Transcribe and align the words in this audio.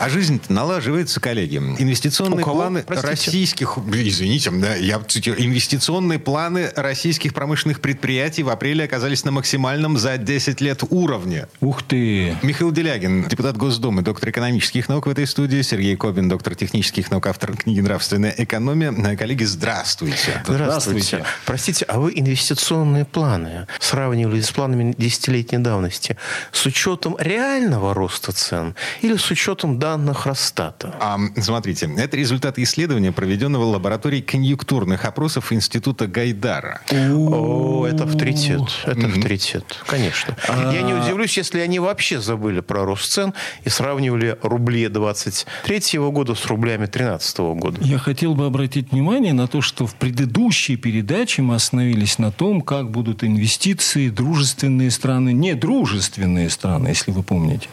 А 0.00 0.08
жизнь-то 0.08 0.50
налаживается, 0.50 1.20
коллеги. 1.20 1.58
Инвестиционные 1.58 2.42
планы 2.42 2.82
Простите? 2.86 3.06
российских... 3.06 3.76
Извините, 3.92 4.50
да, 4.50 4.74
я 4.74 4.98
цитирую. 4.98 5.44
Инвестиционные 5.44 6.18
планы 6.18 6.72
российских 6.74 7.34
промышленных 7.34 7.82
предприятий 7.82 8.42
в 8.42 8.48
апреле 8.48 8.84
оказались 8.84 9.26
на 9.26 9.30
максимальном 9.30 9.98
за 9.98 10.16
10 10.16 10.62
лет 10.62 10.82
уровне. 10.88 11.48
Ух 11.60 11.82
ты! 11.82 12.34
Михаил 12.40 12.72
Делягин, 12.72 13.28
депутат 13.28 13.58
Госдумы, 13.58 14.00
доктор 14.00 14.30
экономических 14.30 14.88
наук 14.88 15.06
в 15.06 15.10
этой 15.10 15.26
студии. 15.26 15.60
Сергей 15.60 15.96
Кобин, 15.96 16.30
доктор 16.30 16.54
технических 16.54 17.10
наук, 17.10 17.26
автор 17.26 17.54
книги 17.54 17.80
«Нравственная 17.80 18.34
экономия». 18.38 18.92
Э, 18.92 19.16
Коллеги, 19.18 19.44
здравствуйте. 19.44 20.42
Здравствуйте. 20.46 21.26
Простите, 21.44 21.84
а 21.84 22.00
вы 22.00 22.12
инвестиционные 22.16 23.04
планы 23.04 23.66
сравнивали 23.80 24.40
с 24.40 24.50
планами 24.50 24.94
десятилетней 24.96 25.58
давности 25.58 26.16
с 26.52 26.64
учетом 26.64 27.16
реального 27.18 27.92
роста 27.92 28.32
цен 28.32 28.74
или 29.02 29.18
с 29.18 29.30
учетом 29.30 29.78
данных 29.78 29.89
Росстата? 29.96 30.94
А, 31.00 31.18
смотрите, 31.40 31.90
это 31.96 32.16
результаты 32.16 32.62
исследования, 32.62 33.12
проведенного 33.12 33.64
лабораторией 33.64 34.22
конъюнктурных 34.22 35.04
опросов 35.04 35.52
Института 35.52 36.06
Гайдара. 36.06 36.80
О, 36.90 37.86
это 37.86 38.04
авторитет. 38.04 38.62
Это 38.84 39.06
авторитет, 39.06 39.64
конечно. 39.86 40.36
Я 40.48 40.82
не 40.82 40.92
удивлюсь, 40.92 41.36
если 41.36 41.60
они 41.60 41.78
вообще 41.78 42.20
забыли 42.20 42.60
про 42.60 42.84
рост 42.84 43.10
цен 43.10 43.34
и 43.64 43.68
сравнивали 43.68 44.38
рубли 44.42 44.88
23 44.88 45.98
года 46.10 46.34
с 46.34 46.46
рублями 46.46 46.86
13 46.86 47.38
года. 47.38 47.80
Я 47.82 47.98
хотел 47.98 48.34
бы 48.34 48.46
обратить 48.46 48.92
внимание 48.92 49.32
на 49.32 49.46
то, 49.46 49.60
что 49.60 49.86
в 49.86 49.94
предыдущей 49.94 50.76
передаче 50.76 51.42
мы 51.42 51.54
остановились 51.54 52.18
на 52.18 52.30
том, 52.30 52.60
как 52.60 52.90
будут 52.90 53.24
инвестиции 53.24 54.08
дружественные 54.08 54.90
страны, 54.90 55.32
недружественные 55.32 56.50
страны, 56.50 56.88
если 56.88 57.10
вы 57.10 57.22
помните. 57.22 57.68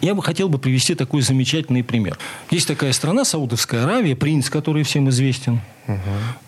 Я 0.00 0.14
бы 0.14 0.22
хотел 0.22 0.48
бы 0.48 0.58
привести 0.58 0.94
такой 0.94 1.22
замечательный 1.28 1.84
пример. 1.84 2.18
Есть 2.50 2.66
такая 2.66 2.92
страна, 2.92 3.24
Саудовская 3.24 3.84
Аравия, 3.84 4.16
принц, 4.16 4.50
который 4.50 4.82
всем 4.82 5.08
известен. 5.10 5.60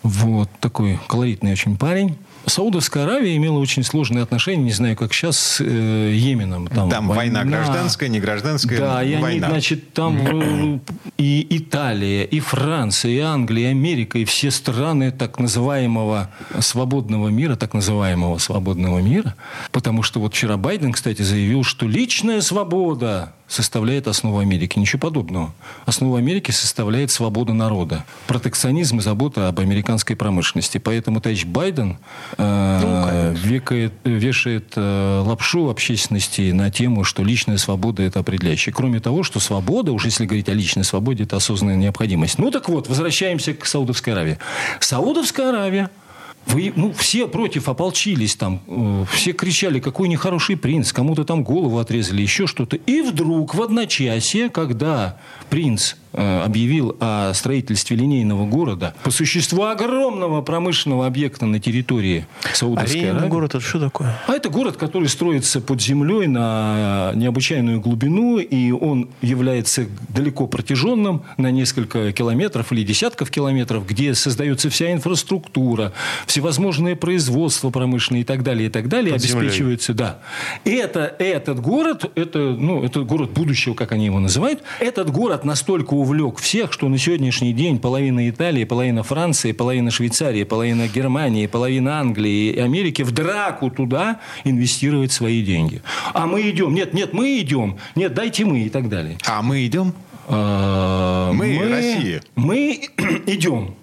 Вот 0.03 0.49
такой 0.59 0.99
колоритный 1.07 1.53
очень 1.53 1.77
парень. 1.77 2.17
Саудовская 2.45 3.03
Аравия 3.03 3.37
имела 3.37 3.59
очень 3.59 3.83
сложные 3.83 4.23
отношения, 4.23 4.63
не 4.63 4.71
знаю, 4.71 4.95
как 4.95 5.13
сейчас, 5.13 5.37
с 5.37 5.61
э, 5.61 6.11
Йеменом. 6.13 6.67
Там, 6.67 6.89
Там 6.89 7.07
война 7.07 7.43
гражданская, 7.43 8.09
не 8.09 8.19
гражданская, 8.19 8.79
Да, 8.79 9.03
и 9.03 9.13
они, 9.13 9.21
война. 9.21 9.49
значит, 9.49 9.93
там 9.93 10.17
э, 10.17 10.79
и 11.17 11.45
Италия, 11.51 12.23
и 12.23 12.39
Франция, 12.39 13.11
и 13.11 13.19
Англия, 13.19 13.67
и 13.67 13.71
Америка, 13.71 14.17
и 14.17 14.25
все 14.25 14.49
страны 14.49 15.11
так 15.11 15.37
называемого 15.37 16.31
свободного 16.59 17.27
мира, 17.29 17.55
так 17.55 17.75
называемого 17.75 18.39
свободного 18.39 18.99
мира. 18.99 19.35
Потому 19.71 20.01
что 20.01 20.19
вот 20.19 20.33
вчера 20.33 20.57
Байден, 20.57 20.93
кстати, 20.93 21.21
заявил, 21.21 21.63
что 21.63 21.87
личная 21.87 22.41
свобода 22.41 23.33
составляет 23.51 24.07
основу 24.07 24.39
Америки. 24.39 24.79
Ничего 24.79 24.99
подобного. 24.99 25.53
Основу 25.85 26.15
Америки 26.15 26.51
составляет 26.51 27.11
свобода 27.11 27.53
народа. 27.53 28.05
Протекционизм 28.27 28.99
и 28.99 29.01
забота 29.01 29.49
об 29.49 29.59
американской 29.59 30.15
промышленности. 30.15 30.77
Поэтому 30.77 31.19
товарищ 31.19 31.45
Байден 31.45 31.97
э, 32.37 33.35
векает- 33.43 33.93
вешает 34.05 34.73
э, 34.75 35.23
лапшу 35.25 35.69
общественности 35.69 36.51
на 36.51 36.71
тему, 36.71 37.03
что 37.03 37.23
личная 37.23 37.57
свобода– 37.57 38.03
это 38.03 38.19
определяющее. 38.19 38.73
Кроме 38.73 38.99
того, 38.99 39.23
что 39.23 39.39
свобода, 39.39 39.91
уж 39.91 40.05
если 40.05 40.25
говорить 40.25 40.47
о 40.47 40.53
личной 40.53 40.83
свободе, 40.83 41.25
это 41.25 41.35
осознанная 41.35 41.75
необходимость. 41.75 42.37
Ну 42.39 42.51
так 42.51 42.69
вот, 42.69 42.87
возвращаемся 42.87 43.53
к 43.53 43.65
Саудовской 43.65 44.13
Аравии. 44.13 44.37
Саудовская 44.79 45.49
Аравия 45.49 45.89
вы, 46.47 46.73
ну, 46.75 46.91
все 46.93 47.27
против 47.27 47.69
ополчились 47.69 48.35
там, 48.35 48.61
э, 48.67 49.05
все 49.11 49.31
кричали, 49.33 49.79
какой 49.79 50.07
нехороший 50.07 50.57
принц, 50.57 50.91
кому-то 50.91 51.23
там 51.23 51.43
голову 51.43 51.77
отрезали, 51.79 52.21
еще 52.21 52.47
что-то. 52.47 52.77
И 52.77 53.01
вдруг 53.01 53.55
в 53.55 53.61
одночасье, 53.61 54.49
когда 54.49 55.19
принц 55.49 55.95
объявил 56.13 56.95
о 56.99 57.33
строительстве 57.33 57.95
линейного 57.97 58.45
города, 58.45 58.93
по 59.03 59.11
существу 59.11 59.63
огромного 59.63 60.41
промышленного 60.41 61.05
объекта 61.05 61.45
на 61.45 61.59
территории 61.59 62.25
А 62.43 62.55
Саудовской 62.55 62.99
Ленин 63.01 63.15
Аравии. 63.17 63.29
город 63.29 63.55
это 63.55 63.63
что 63.63 63.79
такое? 63.79 64.17
А 64.27 64.33
это 64.33 64.49
город, 64.49 64.77
который 64.77 65.07
строится 65.07 65.61
под 65.61 65.81
землей 65.81 66.27
на 66.27 67.11
необычайную 67.15 67.79
глубину, 67.79 68.39
и 68.39 68.71
он 68.71 69.09
является 69.21 69.85
далеко 70.09 70.47
протяженным 70.47 71.23
на 71.37 71.51
несколько 71.51 72.11
километров 72.11 72.71
или 72.71 72.83
десятков 72.83 73.31
километров, 73.31 73.85
где 73.87 74.13
создается 74.15 74.69
вся 74.69 74.91
инфраструктура, 74.91 75.93
всевозможные 76.27 76.95
производства 76.95 77.69
промышленные 77.69 78.21
и 78.21 78.25
так 78.25 78.43
далее, 78.43 78.67
и 78.67 78.69
так 78.69 78.87
далее, 78.87 79.13
Под 79.13 79.21
землей. 79.21 79.47
обеспечиваются, 79.47 79.93
да. 79.93 80.19
Это, 80.65 81.15
этот 81.19 81.59
город, 81.59 82.11
это, 82.15 82.39
ну, 82.39 82.83
это 82.83 83.01
город 83.01 83.31
будущего, 83.31 83.73
как 83.73 83.91
они 83.91 84.05
его 84.05 84.19
называют, 84.19 84.61
этот 84.79 85.09
город 85.11 85.45
настолько 85.45 85.93
увлек 86.01 86.39
всех, 86.39 86.73
что 86.73 86.89
на 86.89 86.97
сегодняшний 86.97 87.53
день 87.53 87.77
половина 87.77 88.27
Италии, 88.27 88.63
половина 88.63 89.03
Франции, 89.03 89.51
половина 89.51 89.91
Швейцарии, 89.91 90.43
половина 90.43 90.87
Германии, 90.87 91.45
половина 91.45 91.99
Англии 91.99 92.51
и 92.51 92.59
Америки 92.59 93.03
в 93.03 93.11
драку 93.11 93.69
туда 93.69 94.19
инвестировать 94.43 95.11
свои 95.11 95.43
деньги. 95.43 95.81
А 96.13 96.25
мы 96.25 96.49
идем, 96.49 96.73
нет, 96.73 96.93
нет, 96.93 97.13
мы 97.13 97.39
идем, 97.39 97.77
нет, 97.95 98.13
дайте 98.13 98.45
мы 98.45 98.63
и 98.63 98.69
так 98.69 98.89
далее. 98.89 99.17
А 99.27 99.41
мы 99.41 99.65
идем? 99.65 99.93
А, 100.27 101.31
Мы, 101.33 101.59
Россия. 101.69 102.21
Мы 102.35 102.81
идем. 103.27 103.75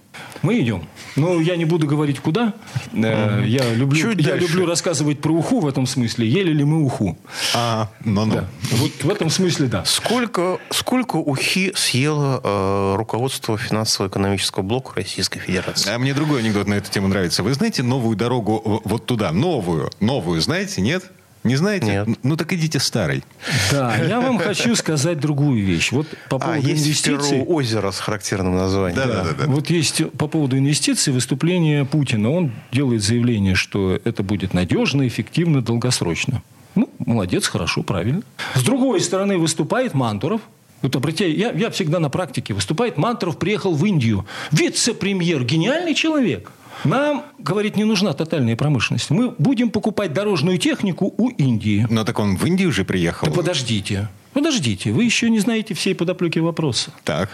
Мы 0.43 0.61
идем. 0.61 0.85
Ну, 1.17 1.41
я 1.41 1.57
не 1.57 1.65
буду 1.65 1.87
говорить, 1.87 2.21
куда. 2.21 2.55
Э, 2.93 3.43
Я, 3.45 3.75
люблю, 3.75 4.01
Чуть 4.01 4.21
я 4.21 4.33
дальше. 4.33 4.47
люблю 4.47 4.67
рассказывать 4.67 5.21
про 5.21 5.33
уху 5.33 5.59
в 5.61 5.67
этом 5.67 5.87
смысле. 5.87 6.29
Ели 6.29 6.53
ли 6.53 6.63
мы 6.65 6.85
уху? 6.85 7.19
А, 7.55 7.89
ну-ну. 8.05 8.35
Да. 8.35 8.45
Вот 8.73 8.93
в 9.03 9.11
этом 9.11 9.31
смысле 9.31 9.67
да. 9.67 9.85
Сколько, 9.85 10.59
сколько 10.71 11.17
ухи 11.17 11.73
съело 11.75 12.41
э, 12.43 12.95
руководство 12.97 13.59
финансово-экономического 13.59 14.63
блока 14.63 14.93
Российской 14.95 15.41
Федерации? 15.41 15.91
А 15.93 15.99
мне 15.99 16.15
другой 16.15 16.41
анекдот 16.41 16.69
на 16.69 16.75
эту 16.75 16.91
тему 16.91 17.09
нравится. 17.09 17.43
Вы 17.43 17.53
знаете 17.55 17.83
новую 17.83 18.17
дорогу 18.17 18.81
вот 18.85 19.07
туда? 19.07 19.33
Новую. 19.33 19.91
Новую 19.99 20.41
знаете, 20.41 20.81
нет? 20.81 21.05
Не 21.45 21.57
знаете? 21.57 21.87
Нет. 21.87 22.19
Ну 22.23 22.37
так 22.37 22.53
идите 22.53 22.79
старой. 22.81 23.23
Да, 23.71 23.97
я 23.97 24.21
вам 24.21 24.39
хочу 24.39 24.75
сказать 24.77 25.21
другую 25.21 25.65
вещь. 25.65 25.93
Вот 25.93 26.07
по 26.29 26.37
А, 26.37 26.41
поводу 26.41 26.67
есть 26.69 26.83
в 26.83 26.87
инвестиций. 26.87 27.43
Озеро 27.43 27.91
с 27.91 28.01
характерным 28.01 28.57
названием. 28.57 28.97
Да-да-да. 29.07 29.45
Вот 29.47 29.71
есть 29.71 30.11
по 30.13 30.27
поводу 30.27 30.59
инвестиций 30.59 31.13
выступление 31.13 31.85
Путина. 31.85 32.31
Он 32.31 32.53
делает 32.73 33.03
заявление, 33.03 33.55
что 33.55 34.01
это 34.05 34.23
будет 34.23 34.55
надежно, 34.55 35.07
эффективно, 35.07 35.63
долгосрочно. 35.63 36.43
Ну, 36.75 36.91
молодец, 36.99 37.47
хорошо, 37.49 37.83
правильно. 37.83 38.23
С 38.55 38.63
другой 38.63 39.01
стороны 39.01 39.39
выступает 39.39 39.95
Мантуров. 39.95 40.41
Вот 40.81 40.95
обратите, 40.95 41.33
я, 41.33 41.51
я 41.51 41.71
всегда 41.71 41.99
на 41.99 42.09
практике. 42.09 42.55
Выступает 42.55 42.99
Мантуров, 42.99 43.37
приехал 43.39 43.75
в 43.75 43.85
Индию. 43.85 44.27
Вице-премьер, 44.53 45.43
гениальный 45.45 45.95
человек. 45.95 46.53
Нам, 46.85 47.25
говорит, 47.39 47.77
не 47.77 47.85
нужна 47.85 48.13
тотальная 48.13 48.57
промышленность. 48.57 49.11
Мы 49.11 49.35
будем 49.39 49.71
покупать 49.71 50.13
дорожную 50.13 50.59
технику 50.59 51.13
у 51.17 51.29
Индии. 51.31 51.87
Но 51.91 52.05
так 52.05 52.19
он 52.19 52.37
в 52.37 52.45
Индию 52.45 52.69
уже 52.71 52.85
приехал. 52.85 53.27
Да 53.27 53.33
подождите. 53.33 54.09
Подождите, 54.33 54.93
вы 54.93 55.05
еще 55.05 55.31
не 55.31 55.41
знаете 55.41 55.75
всей 55.75 55.95
подоплеки 55.95 56.39
вопроса. 56.39 56.93
Так. 57.05 57.31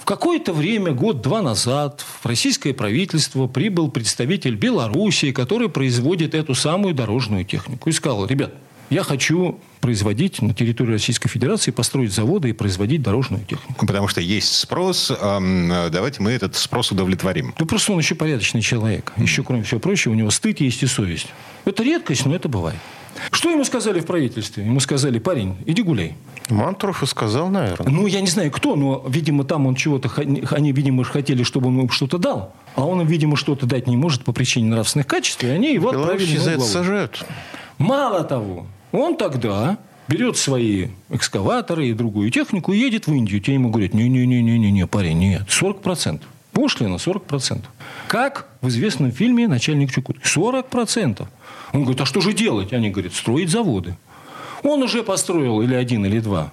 В 0.00 0.04
какое-то 0.04 0.54
время, 0.54 0.92
год-два 0.92 1.42
назад, 1.42 2.02
в 2.22 2.24
российское 2.24 2.72
правительство 2.72 3.46
прибыл 3.46 3.90
представитель 3.90 4.54
Белоруссии, 4.54 5.32
который 5.32 5.68
производит 5.68 6.34
эту 6.34 6.54
самую 6.54 6.94
дорожную 6.94 7.44
технику. 7.44 7.90
И 7.90 7.92
сказал, 7.92 8.24
ребят, 8.24 8.54
я 8.90 9.02
хочу 9.02 9.60
производить 9.80 10.42
на 10.42 10.54
территории 10.54 10.92
Российской 10.92 11.28
Федерации, 11.28 11.70
построить 11.70 12.12
заводы 12.12 12.50
и 12.50 12.52
производить 12.52 13.02
дорожную 13.02 13.44
технику. 13.44 13.86
Потому 13.86 14.08
что 14.08 14.20
есть 14.20 14.54
спрос, 14.54 15.10
эм, 15.10 15.68
давайте 15.90 16.22
мы 16.22 16.32
этот 16.32 16.56
спрос 16.56 16.90
удовлетворим. 16.90 17.54
Ну, 17.58 17.66
просто 17.66 17.92
он 17.92 17.98
еще 17.98 18.14
порядочный 18.14 18.60
человек. 18.60 19.12
Еще, 19.16 19.42
кроме 19.42 19.62
всего 19.62 19.80
прочего, 19.80 20.12
у 20.12 20.16
него 20.16 20.30
стыд 20.30 20.60
есть 20.60 20.82
и 20.82 20.86
совесть. 20.86 21.28
Это 21.64 21.82
редкость, 21.82 22.26
но 22.26 22.34
это 22.34 22.48
бывает. 22.48 22.78
Что 23.32 23.50
ему 23.50 23.64
сказали 23.64 24.00
в 24.00 24.06
правительстве? 24.06 24.64
Ему 24.64 24.80
сказали, 24.80 25.18
парень, 25.18 25.56
иди 25.66 25.82
гуляй. 25.82 26.14
Мантуров 26.48 27.02
и 27.02 27.06
сказал, 27.06 27.48
наверное. 27.48 27.90
Ну, 27.90 28.06
я 28.06 28.20
не 28.20 28.28
знаю, 28.28 28.50
кто, 28.50 28.76
но, 28.76 29.04
видимо, 29.08 29.44
там 29.44 29.66
он 29.66 29.74
чего-то... 29.74 30.10
Они, 30.50 30.72
видимо, 30.72 31.04
хотели, 31.04 31.42
чтобы 31.42 31.68
он 31.68 31.80
им 31.80 31.90
что-то 31.90 32.18
дал. 32.18 32.54
А 32.74 32.86
он 32.86 33.00
им, 33.00 33.06
видимо, 33.06 33.36
что-то 33.36 33.66
дать 33.66 33.86
не 33.86 33.96
может 33.96 34.24
по 34.24 34.32
причине 34.32 34.70
нравственных 34.70 35.06
качеств. 35.06 35.42
И 35.42 35.48
они 35.48 35.74
его 35.74 35.90
отправили 35.90 36.24
Беларуси 36.24 36.36
на 36.36 36.42
за 36.42 36.50
это 36.52 36.62
сажают. 36.62 37.26
Мало 37.78 38.24
того, 38.24 38.66
он 38.92 39.16
тогда 39.16 39.78
берет 40.08 40.36
свои 40.36 40.88
экскаваторы 41.10 41.88
и 41.88 41.92
другую 41.92 42.30
технику 42.30 42.72
и 42.72 42.78
едет 42.78 43.06
в 43.06 43.12
Индию. 43.12 43.40
Те 43.40 43.54
ему 43.54 43.70
говорят, 43.70 43.94
не-не-не-не-не, 43.94 44.86
парень, 44.86 45.18
нет, 45.18 45.48
40%. 45.48 46.22
Пошлина 46.52 46.96
40%. 46.96 47.62
Как 48.08 48.48
в 48.62 48.68
известном 48.68 49.12
фильме 49.12 49.46
«Начальник 49.46 49.92
Чукотки». 49.92 50.24
40%. 50.24 51.26
Он 51.72 51.82
говорит, 51.82 52.00
а 52.00 52.06
что 52.06 52.20
же 52.20 52.32
делать? 52.32 52.72
Они 52.72 52.90
говорят, 52.90 53.14
строить 53.14 53.50
заводы. 53.50 53.96
Он 54.62 54.82
уже 54.82 55.02
построил 55.02 55.60
или 55.60 55.74
один, 55.74 56.04
или 56.06 56.18
два 56.20 56.52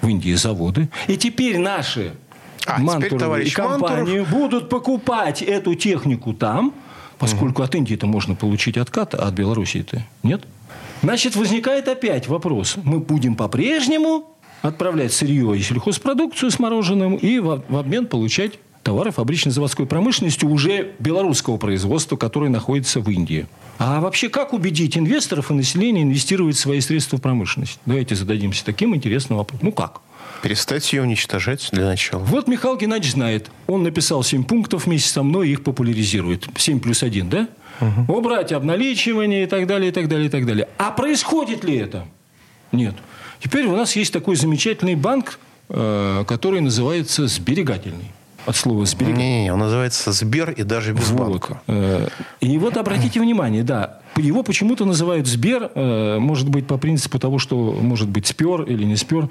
в 0.00 0.08
Индии 0.08 0.34
заводы. 0.34 0.88
И 1.06 1.16
теперь 1.16 1.58
наши 1.58 2.14
а, 2.66 2.78
Мантуровы 2.78 3.42
и 3.42 3.50
компании 3.50 4.18
Мантуров... 4.18 4.30
будут 4.30 4.68
покупать 4.68 5.42
эту 5.42 5.74
технику 5.74 6.32
там, 6.32 6.74
поскольку 7.18 7.62
угу. 7.62 7.64
от 7.64 7.74
Индии-то 7.74 8.06
можно 8.06 8.34
получить 8.34 8.76
откат, 8.76 9.14
а 9.14 9.28
от 9.28 9.34
Белоруссии-то 9.34 10.04
нет. 10.22 10.44
Значит, 11.04 11.36
возникает 11.36 11.86
опять 11.86 12.28
вопрос. 12.28 12.76
Мы 12.82 12.98
будем 12.98 13.36
по-прежнему 13.36 14.38
отправлять 14.62 15.12
сырье 15.12 15.54
и 15.54 15.60
сельхозпродукцию 15.60 16.50
с 16.50 16.58
мороженым 16.58 17.16
и 17.16 17.40
в 17.40 17.62
обмен 17.76 18.06
получать 18.06 18.54
товары 18.82 19.10
фабрично-заводской 19.10 19.84
промышленности 19.84 20.46
уже 20.46 20.92
белорусского 20.98 21.58
производства, 21.58 22.16
которые 22.16 22.48
находятся 22.48 23.00
в 23.00 23.10
Индии. 23.10 23.46
А 23.76 24.00
вообще, 24.00 24.30
как 24.30 24.54
убедить 24.54 24.96
инвесторов 24.96 25.50
и 25.50 25.54
население 25.54 26.04
инвестировать 26.04 26.56
свои 26.56 26.80
средства 26.80 27.18
в 27.18 27.20
промышленность? 27.20 27.78
Давайте 27.84 28.14
зададимся 28.14 28.64
таким 28.64 28.94
интересным 28.96 29.36
вопросом. 29.36 29.66
Ну 29.66 29.72
как? 29.72 30.00
Перестать 30.42 30.90
ее 30.94 31.02
уничтожать 31.02 31.68
для 31.70 31.84
начала. 31.84 32.20
Вот 32.20 32.48
Михаил 32.48 32.78
Геннадьевич 32.78 33.12
знает. 33.12 33.50
Он 33.66 33.82
написал 33.82 34.22
7 34.22 34.44
пунктов 34.44 34.86
вместе 34.86 35.10
со 35.10 35.22
мной 35.22 35.48
и 35.48 35.52
их 35.52 35.64
популяризирует. 35.64 36.48
7 36.56 36.80
плюс 36.80 37.02
1, 37.02 37.28
да? 37.28 37.48
Угу. 37.80 38.16
Убрать 38.16 38.52
обналичивание 38.52 39.44
и 39.44 39.46
так 39.46 39.66
далее, 39.66 39.90
и 39.90 39.92
так 39.92 40.08
далее, 40.08 40.26
и 40.26 40.30
так 40.30 40.46
далее. 40.46 40.68
А 40.78 40.90
происходит 40.90 41.64
ли 41.64 41.76
это? 41.76 42.06
Нет. 42.72 42.94
Теперь 43.42 43.66
у 43.66 43.76
нас 43.76 43.96
есть 43.96 44.12
такой 44.12 44.36
замечательный 44.36 44.94
банк, 44.94 45.38
э, 45.68 46.24
который 46.26 46.60
называется 46.60 47.26
сберегательный 47.26 48.12
от 48.46 48.56
слова 48.56 48.84
«сберегать». 48.84 49.18
Не, 49.18 49.44
не, 49.44 49.52
он 49.52 49.58
называется 49.58 50.12
«Сбер» 50.12 50.50
и 50.50 50.62
даже 50.62 50.92
без 50.92 51.10
вот. 51.10 51.28
банка. 51.28 51.62
Э, 51.66 52.08
и 52.40 52.58
вот 52.58 52.76
обратите 52.76 53.20
внимание, 53.20 53.62
да, 53.62 54.00
его 54.16 54.42
почему-то 54.42 54.84
называют 54.84 55.26
«Сбер», 55.26 55.70
э, 55.74 56.18
может 56.18 56.48
быть, 56.48 56.66
по 56.66 56.76
принципу 56.78 57.18
того, 57.18 57.38
что 57.38 57.56
может 57.56 58.08
быть 58.08 58.26
спер 58.26 58.62
или 58.62 58.84
не 58.84 58.96
спер. 58.96 59.28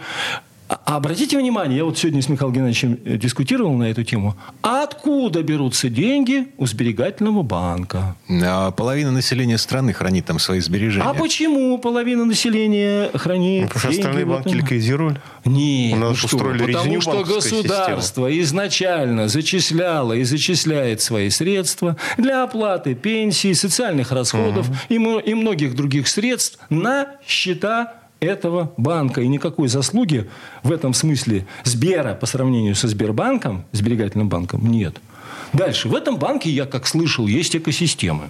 А 0.69 0.95
обратите 0.95 1.37
внимание, 1.37 1.79
я 1.79 1.85
вот 1.85 1.97
сегодня 1.97 2.21
с 2.21 2.29
Михаилом 2.29 2.53
Геннадьевичем 2.53 2.99
э, 3.05 3.17
дискутировал 3.17 3.73
на 3.73 3.85
эту 3.85 4.03
тему. 4.03 4.35
Откуда 4.61 5.43
берутся 5.43 5.89
деньги 5.89 6.47
у 6.57 6.65
сберегательного 6.65 7.43
банка? 7.43 8.15
А 8.29 8.71
половина 8.71 9.11
населения 9.11 9.57
страны 9.57 9.93
хранит 9.93 10.25
там 10.25 10.39
свои 10.39 10.61
сбережения. 10.61 11.05
А 11.05 11.13
почему 11.13 11.77
половина 11.77 12.25
населения 12.25 13.09
хранит 13.13 13.63
ну, 13.63 13.67
Потому 13.67 13.79
что 13.79 13.89
остальные 13.89 14.25
банки 14.25 14.49
ликвидировали? 14.49 15.21
Нет, 15.45 15.97
ну, 15.99 16.15
что? 16.15 16.37
потому 16.37 17.01
что 17.01 17.23
государство 17.23 18.29
систему. 18.29 18.43
изначально 18.43 19.27
зачисляло 19.27 20.13
и 20.13 20.23
зачисляет 20.23 21.01
свои 21.01 21.29
средства 21.29 21.97
для 22.17 22.43
оплаты 22.43 22.95
пенсий, 22.95 23.53
социальных 23.53 24.11
расходов 24.11 24.69
угу. 24.69 24.77
и, 24.89 24.95
и 25.29 25.33
многих 25.33 25.75
других 25.75 26.07
средств 26.07 26.59
на 26.69 27.07
счета 27.27 28.02
этого 28.23 28.73
банка. 28.77 29.21
И 29.21 29.27
никакой 29.27 29.67
заслуги 29.67 30.29
в 30.63 30.71
этом 30.71 30.93
смысле 30.93 31.45
Сбера 31.63 32.13
по 32.13 32.25
сравнению 32.25 32.75
со 32.75 32.87
Сбербанком, 32.87 33.65
сберегательным 33.71 34.29
банком, 34.29 34.65
нет. 34.69 34.95
Дальше. 35.53 35.87
В 35.87 35.95
этом 35.95 36.17
банке, 36.17 36.49
я 36.49 36.65
как 36.65 36.87
слышал, 36.87 37.27
есть 37.27 37.55
экосистемы. 37.55 38.29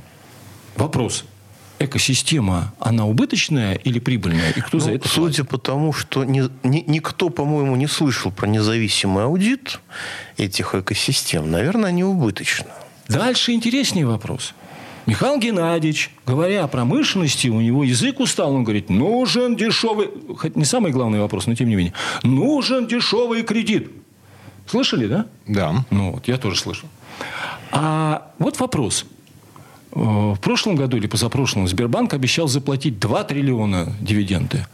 Вопрос. 0.75 1.25
Экосистема, 1.79 2.73
она 2.79 3.05
убыточная 3.05 3.75
или 3.75 3.99
прибыльная? 3.99 4.51
И 4.51 4.61
кто 4.61 4.77
ну, 4.77 4.83
за 4.83 4.91
это 4.91 5.07
Судя 5.07 5.43
платит? 5.43 5.49
по 5.49 5.57
тому, 5.57 5.91
что 5.91 6.23
ни, 6.23 6.43
ни, 6.63 6.83
никто, 6.87 7.29
по-моему, 7.29 7.75
не 7.75 7.87
слышал 7.87 8.31
про 8.31 8.47
независимый 8.47 9.25
аудит 9.25 9.79
этих 10.37 10.75
экосистем, 10.75 11.49
наверное, 11.49 11.89
они 11.89 12.03
убыточны. 12.03 12.67
Дальше 13.09 13.51
интереснее 13.51 14.05
вопрос. 14.05 14.53
Михаил 15.05 15.37
Геннадьевич, 15.37 16.11
говоря 16.25 16.63
о 16.63 16.67
промышленности, 16.67 17.49
у 17.49 17.59
него 17.59 17.83
язык 17.83 18.19
устал. 18.19 18.53
Он 18.53 18.63
говорит, 18.63 18.89
нужен 18.89 19.55
дешевый... 19.55 20.09
Хоть 20.37 20.55
не 20.55 20.65
самый 20.65 20.91
главный 20.91 21.19
вопрос, 21.19 21.45
но 21.45 21.55
тем 21.55 21.67
не 21.67 21.75
менее. 21.75 21.93
Нужен 22.23 22.87
дешевый 22.87 23.43
кредит. 23.43 23.91
Слышали, 24.65 25.07
да? 25.07 25.25
Да. 25.45 25.85
Ну 25.89 26.13
вот, 26.13 26.27
я 26.27 26.37
тоже 26.37 26.57
слышал. 26.57 26.87
А 27.71 28.31
вот 28.39 28.59
вопрос. 28.61 29.05
Э, 29.91 29.99
в 29.99 30.39
прошлом 30.39 30.75
году 30.75 30.95
или 30.95 31.07
позапрошлом 31.07 31.67
Сбербанк 31.67 32.13
обещал 32.13 32.47
заплатить 32.47 32.97
2 32.99 33.23
триллиона 33.25 33.93
дивиденды. 33.99 34.65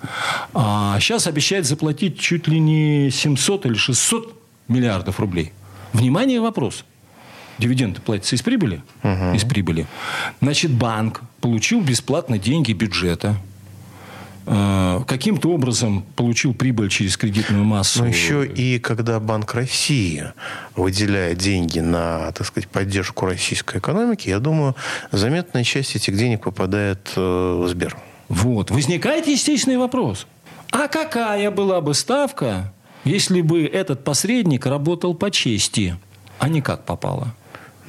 А 0.53 0.99
сейчас 0.99 1.25
обещает 1.25 1.65
заплатить 1.65 2.19
чуть 2.19 2.47
ли 2.47 2.59
не 2.59 3.09
700 3.09 3.65
или 3.65 3.73
600 3.73 4.39
миллиардов 4.67 5.19
рублей. 5.19 5.53
Внимание, 5.93 6.39
вопрос 6.39 6.85
дивиденды 7.59 8.01
платятся 8.01 8.35
из 8.35 8.41
прибыли, 8.41 8.81
угу. 9.03 9.33
из 9.33 9.43
прибыли. 9.43 9.85
Значит, 10.41 10.71
банк 10.71 11.21
получил 11.41 11.81
бесплатно 11.81 12.39
деньги 12.39 12.73
бюджета, 12.73 13.35
э, 14.45 15.01
каким-то 15.05 15.49
образом 15.51 16.03
получил 16.15 16.53
прибыль 16.53 16.89
через 16.89 17.17
кредитную 17.17 17.63
массу. 17.63 18.03
Но 18.03 18.07
еще 18.07 18.45
и 18.45 18.79
когда 18.79 19.19
Банк 19.19 19.53
России 19.53 20.23
выделяет 20.75 21.37
деньги 21.37 21.79
на, 21.79 22.31
так 22.31 22.47
сказать, 22.47 22.69
поддержку 22.69 23.25
российской 23.25 23.79
экономики, 23.79 24.29
я 24.29 24.39
думаю, 24.39 24.75
заметная 25.11 25.63
часть 25.63 25.95
этих 25.95 26.17
денег 26.17 26.41
попадает 26.41 27.11
э, 27.15 27.21
в 27.21 27.67
Сбер. 27.67 27.97
Вот. 28.29 28.71
Возникает 28.71 29.27
естественный 29.27 29.77
вопрос. 29.77 30.25
А 30.71 30.87
какая 30.87 31.49
была 31.49 31.81
бы 31.81 31.93
ставка, 31.95 32.71
если 33.03 33.41
бы 33.41 33.65
этот 33.65 34.03
посредник 34.03 34.65
работал 34.67 35.15
по 35.15 35.31
чести, 35.31 35.97
а 36.37 36.47
не 36.47 36.61
как 36.61 36.85
попало? 36.85 37.33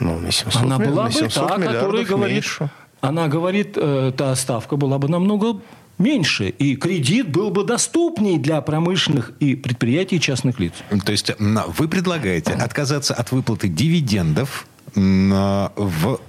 Ну, 0.00 0.18
на 0.18 0.32
700, 0.32 0.62
она 0.62 0.78
была 0.78 1.04
на 1.04 1.12
700 1.12 1.42
бы 1.42 1.48
та, 1.48 1.58
которая 1.58 2.04
говорит, 2.04 2.34
меньше. 2.34 2.70
она 3.00 3.28
говорит, 3.28 3.76
э, 3.76 4.12
та 4.16 4.34
ставка 4.34 4.76
была 4.76 4.98
бы 4.98 5.08
намного 5.08 5.60
меньше, 5.98 6.48
и 6.48 6.76
кредит 6.76 7.28
был 7.28 7.50
бы 7.50 7.64
доступней 7.64 8.38
для 8.38 8.60
промышленных 8.62 9.32
и 9.40 9.54
предприятий 9.54 10.16
и 10.16 10.20
частных 10.20 10.58
лиц. 10.58 10.72
То 11.04 11.12
есть 11.12 11.30
вы 11.38 11.88
предлагаете 11.88 12.52
отказаться 12.52 13.14
от 13.14 13.30
выплаты 13.32 13.68
дивидендов 13.68 14.66
в 14.94 16.20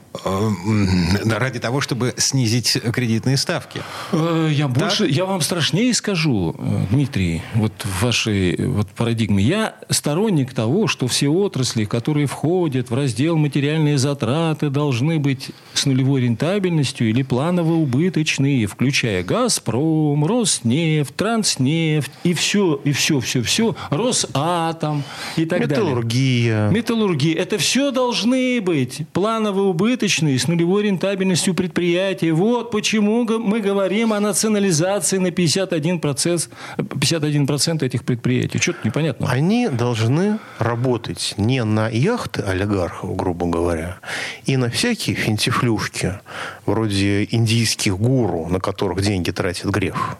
ради 1.25 1.59
того, 1.59 1.79
чтобы 1.81 2.13
снизить 2.17 2.77
кредитные 2.93 3.37
ставки. 3.37 3.81
Э, 4.11 4.49
я 4.51 4.67
больше, 4.67 5.07
я 5.07 5.25
вам 5.25 5.41
страшнее 5.41 5.93
скажу, 5.93 6.53
э, 6.57 6.85
Дмитрий, 6.91 7.41
вот 7.55 7.71
в 7.79 8.03
вашей 8.03 8.55
вот 8.67 8.89
парадигме. 8.89 9.43
Я 9.43 9.75
сторонник 9.89 10.53
того, 10.53 10.87
что 10.87 11.07
все 11.07 11.29
отрасли, 11.29 11.85
которые 11.85 12.27
входят 12.27 12.89
в 12.89 12.93
раздел 12.93 13.37
материальные 13.37 13.97
затраты, 13.97 14.69
должны 14.69 15.17
быть 15.17 15.51
с 15.73 15.85
нулевой 15.85 16.21
рентабельностью 16.21 17.09
или 17.09 17.23
планово 17.23 17.73
убыточные, 17.73 18.67
включая 18.67 19.23
Газпром, 19.23 20.25
Роснефть, 20.25 21.15
Транснефть 21.15 22.11
и 22.23 22.33
все, 22.33 22.75
и 22.83 22.91
все, 22.91 23.21
все, 23.21 23.41
все, 23.41 23.75
Росатом 23.89 25.03
и 25.37 25.45
так 25.45 25.61
Металлургия. 25.61 26.67
далее. 26.67 26.71
Металлургия. 26.71 26.81
Металлургия. 26.81 27.35
Это 27.37 27.57
все 27.57 27.91
должны 27.91 28.59
быть 28.61 29.03
планово 29.13 29.61
убыточные 29.61 30.00
убыточные, 30.01 30.39
с 30.39 30.47
нулевой 30.47 30.83
рентабельностью 30.83 31.53
предприятия. 31.53 32.33
Вот 32.33 32.71
почему 32.71 33.23
мы 33.23 33.59
говорим 33.59 34.13
о 34.13 34.19
национализации 34.19 35.19
на 35.19 35.27
51%, 35.27 36.49
51% 36.77 37.85
этих 37.85 38.03
предприятий. 38.03 38.59
Что-то 38.59 38.79
непонятно. 38.83 39.29
Они 39.29 39.69
должны 39.69 40.39
работать 40.57 41.35
не 41.37 41.63
на 41.63 41.87
яхты 41.89 42.41
олигархов, 42.41 43.15
грубо 43.15 43.45
говоря, 43.45 43.99
и 44.45 44.57
на 44.57 44.69
всякие 44.69 45.15
финтифлюшки, 45.15 46.19
вроде 46.65 47.27
индийских 47.31 47.97
гуру, 47.97 48.47
на 48.49 48.59
которых 48.59 49.01
деньги 49.01 49.31
тратит 49.31 49.65
грех 49.65 50.17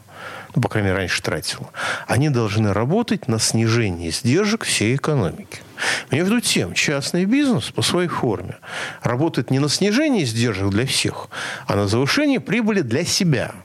ну, 0.54 0.62
по 0.62 0.68
крайней 0.68 0.90
мере, 0.90 1.00
раньше 1.00 1.22
тратил, 1.22 1.70
они 2.08 2.30
должны 2.30 2.74
работать 2.74 3.30
на 3.30 3.40
снижение 3.40 4.10
издержек 4.10 4.66
всей 4.66 4.98
экономики. 4.98 5.60
Между 6.12 6.42
тем, 6.42 6.74
частный 6.74 7.26
бизнес 7.26 7.72
по 7.72 7.82
своей 7.82 8.08
форме. 8.10 8.58
Работает 9.04 9.52
не 9.52 9.60
на 9.60 9.70
снижение 9.70 10.24
издержек 10.24 10.70
для 10.70 10.86
всех, 10.86 11.30
а 11.68 11.76
на 11.76 11.88
завышение 11.88 12.40
прибыли 12.40 12.82
для 12.82 13.06
себя– 13.06 13.52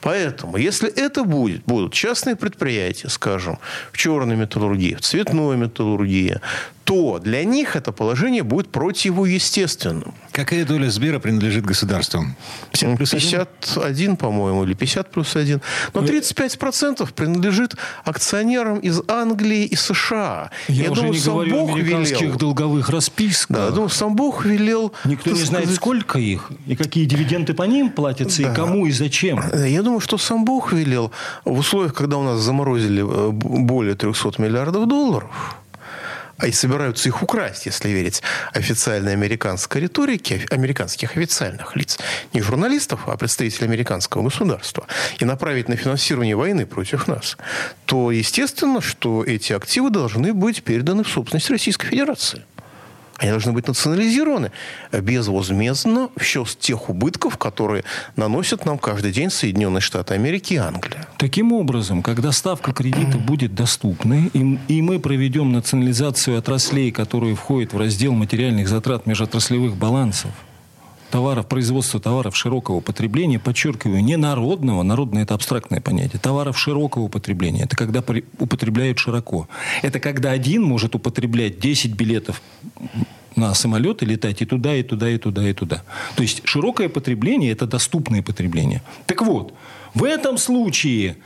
Поэтому, 0.00 0.56
если 0.56 0.88
это 0.90 1.24
будет, 1.24 1.64
будут 1.64 1.92
частные 1.92 2.36
предприятия, 2.36 3.08
скажем, 3.08 3.58
в 3.92 3.96
черной 3.96 4.36
металлургии, 4.36 4.94
в 4.94 5.00
цветной 5.00 5.56
металлургии, 5.56 6.40
то 6.88 7.18
для 7.18 7.44
них 7.44 7.76
это 7.76 7.92
положение 7.92 8.42
будет 8.42 8.70
противоестественным. 8.70 10.14
Какая 10.32 10.64
доля 10.64 10.88
Сбера 10.88 11.18
принадлежит 11.18 11.66
государству? 11.66 12.24
50 12.72 12.96
плюс 12.96 13.10
51, 13.10 14.16
по-моему, 14.16 14.64
или 14.64 14.72
50 14.72 15.10
плюс 15.10 15.36
1. 15.36 15.60
Но 15.92 16.00
35% 16.00 17.12
принадлежит 17.12 17.74
акционерам 18.06 18.78
из 18.78 19.02
Англии 19.06 19.66
и 19.66 19.76
США. 19.76 20.50
Я, 20.68 20.84
я 20.84 20.90
уже 20.92 21.02
думаю, 21.02 21.12
не 21.12 21.20
сам 21.20 21.34
говорю 21.34 21.50
Бог 21.50 21.70
американских 21.72 22.20
велел, 22.22 22.38
долговых 22.38 22.88
расписках. 22.88 23.54
Да, 23.54 23.70
думаю, 23.70 23.90
сам 23.90 24.16
Бог 24.16 24.46
велел... 24.46 24.94
Никто 25.04 25.28
не 25.28 25.36
знает, 25.36 25.66
сказать, 25.66 25.76
сколько 25.76 26.18
их, 26.18 26.50
и 26.66 26.74
какие 26.74 27.04
дивиденды 27.04 27.52
по 27.52 27.64
ним 27.64 27.90
платятся, 27.90 28.44
да. 28.44 28.52
и 28.52 28.54
кому, 28.54 28.86
и 28.86 28.92
зачем. 28.92 29.42
Я 29.52 29.82
думаю, 29.82 30.00
что 30.00 30.16
сам 30.16 30.46
Бог 30.46 30.72
велел 30.72 31.12
в 31.44 31.58
условиях, 31.58 31.92
когда 31.92 32.16
у 32.16 32.22
нас 32.22 32.40
заморозили 32.40 33.02
э, 33.02 33.30
более 33.30 33.94
300 33.94 34.40
миллиардов 34.40 34.88
долларов, 34.88 35.30
а 36.38 36.46
и 36.46 36.52
собираются 36.52 37.08
их 37.08 37.22
украсть, 37.22 37.66
если 37.66 37.88
верить 37.88 38.22
официальной 38.52 39.12
американской 39.12 39.82
риторике, 39.82 40.46
американских 40.50 41.16
официальных 41.16 41.76
лиц, 41.76 41.98
не 42.32 42.40
журналистов, 42.40 43.02
а 43.06 43.16
представителей 43.16 43.66
американского 43.66 44.22
государства, 44.22 44.86
и 45.18 45.24
направить 45.24 45.68
на 45.68 45.76
финансирование 45.76 46.36
войны 46.36 46.64
против 46.64 47.08
нас, 47.08 47.36
то 47.84 48.10
естественно, 48.10 48.80
что 48.80 49.24
эти 49.24 49.52
активы 49.52 49.90
должны 49.90 50.32
быть 50.32 50.62
переданы 50.62 51.02
в 51.02 51.08
собственность 51.08 51.50
Российской 51.50 51.88
Федерации. 51.88 52.44
Они 53.18 53.30
должны 53.30 53.52
быть 53.52 53.66
национализированы 53.66 54.52
безвозмездно 54.92 56.08
в 56.16 56.22
счет 56.22 56.56
тех 56.58 56.88
убытков, 56.88 57.36
которые 57.36 57.84
наносят 58.16 58.64
нам 58.64 58.78
каждый 58.78 59.12
день 59.12 59.30
Соединенные 59.30 59.80
Штаты 59.80 60.14
Америки 60.14 60.54
и 60.54 60.56
Англия. 60.56 61.06
Таким 61.18 61.52
образом, 61.52 62.02
когда 62.02 62.30
ставка 62.30 62.72
кредита 62.72 63.18
будет 63.26 63.54
доступной, 63.54 64.30
и, 64.32 64.58
и 64.68 64.82
мы 64.82 65.00
проведем 65.00 65.52
национализацию 65.52 66.38
отраслей, 66.38 66.92
которые 66.92 67.34
входят 67.34 67.72
в 67.72 67.78
раздел 67.78 68.12
материальных 68.12 68.68
затрат 68.68 69.06
межотраслевых 69.06 69.76
балансов, 69.76 70.30
товаров, 71.10 71.46
производства 71.46 72.00
товаров 72.00 72.36
широкого 72.36 72.80
потребления, 72.80 73.38
подчеркиваю, 73.38 74.02
не 74.02 74.16
народного, 74.16 74.82
народное 74.82 75.22
это 75.22 75.34
абстрактное 75.34 75.80
понятие, 75.80 76.20
товаров 76.20 76.58
широкого 76.58 77.08
потребления, 77.08 77.62
это 77.64 77.76
когда 77.76 78.02
употребляют 78.38 78.98
широко. 78.98 79.48
Это 79.82 80.00
когда 80.00 80.30
один 80.30 80.62
может 80.62 80.94
употреблять 80.94 81.58
10 81.58 81.92
билетов 81.94 82.42
на 83.36 83.54
самолет 83.54 84.02
и 84.02 84.06
летать 84.06 84.42
и 84.42 84.44
туда, 84.44 84.74
и 84.74 84.82
туда, 84.82 85.08
и 85.10 85.18
туда, 85.18 85.48
и 85.48 85.52
туда. 85.52 85.82
То 86.16 86.22
есть 86.22 86.42
широкое 86.44 86.88
потребление– 86.88 87.52
это 87.52 87.66
доступное 87.66 88.22
потребление. 88.22 88.82
Так 89.06 89.22
вот, 89.22 89.54
в 89.94 90.04
этом 90.04 90.38
случае 90.38 91.16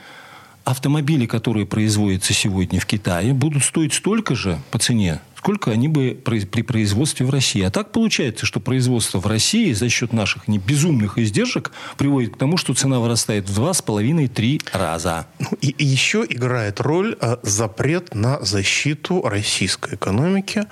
автомобили, 0.64 1.26
которые 1.26 1.66
производятся 1.66 2.34
сегодня 2.34 2.78
в 2.80 2.86
Китае, 2.86 3.32
будут 3.32 3.64
стоить 3.64 3.94
столько 3.94 4.34
же 4.34 4.58
по 4.70 4.78
цене, 4.78 5.20
сколько 5.42 5.72
они 5.72 5.88
бы 5.88 6.16
при 6.24 6.62
производстве 6.62 7.26
в 7.26 7.30
России. 7.30 7.62
А 7.62 7.70
так 7.72 7.90
получается, 7.90 8.46
что 8.46 8.60
производство 8.60 9.18
в 9.18 9.26
России 9.26 9.72
за 9.72 9.88
счет 9.88 10.12
наших 10.12 10.46
не 10.46 10.58
безумных 10.60 11.18
издержек 11.18 11.72
приводит 11.98 12.36
к 12.36 12.38
тому, 12.38 12.56
что 12.56 12.74
цена 12.74 13.00
вырастает 13.00 13.48
в 13.48 13.54
два 13.56 13.74
с 13.74 13.82
половиной-три 13.82 14.60
раза. 14.72 15.26
Ну, 15.40 15.48
и, 15.60 15.70
и 15.70 15.84
еще 15.84 16.24
играет 16.28 16.80
роль 16.80 17.16
а, 17.20 17.40
запрет 17.42 18.14
на 18.14 18.40
защиту 18.40 19.20
российской 19.22 19.96
экономики 19.96 20.66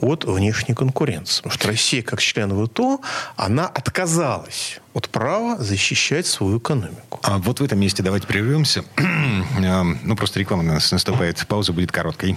от 0.00 0.24
внешней 0.24 0.74
конкуренции. 0.74 1.42
Потому 1.42 1.52
что 1.52 1.68
Россия, 1.68 2.02
как 2.02 2.20
член 2.20 2.66
ВТО, 2.66 3.00
она 3.36 3.68
отказалась 3.68 4.80
от 4.92 5.08
права 5.08 5.56
защищать 5.58 6.26
свою 6.26 6.58
экономику. 6.58 7.20
А 7.22 7.38
вот 7.38 7.60
в 7.60 7.64
этом 7.64 7.78
месте 7.78 8.02
давайте 8.02 8.26
прервемся. 8.26 8.84
ну, 10.02 10.16
просто 10.16 10.40
реклама 10.40 10.64
у 10.64 10.66
нас 10.66 10.90
наступает. 10.90 11.46
Пауза 11.46 11.72
будет 11.72 11.92
короткой. 11.92 12.36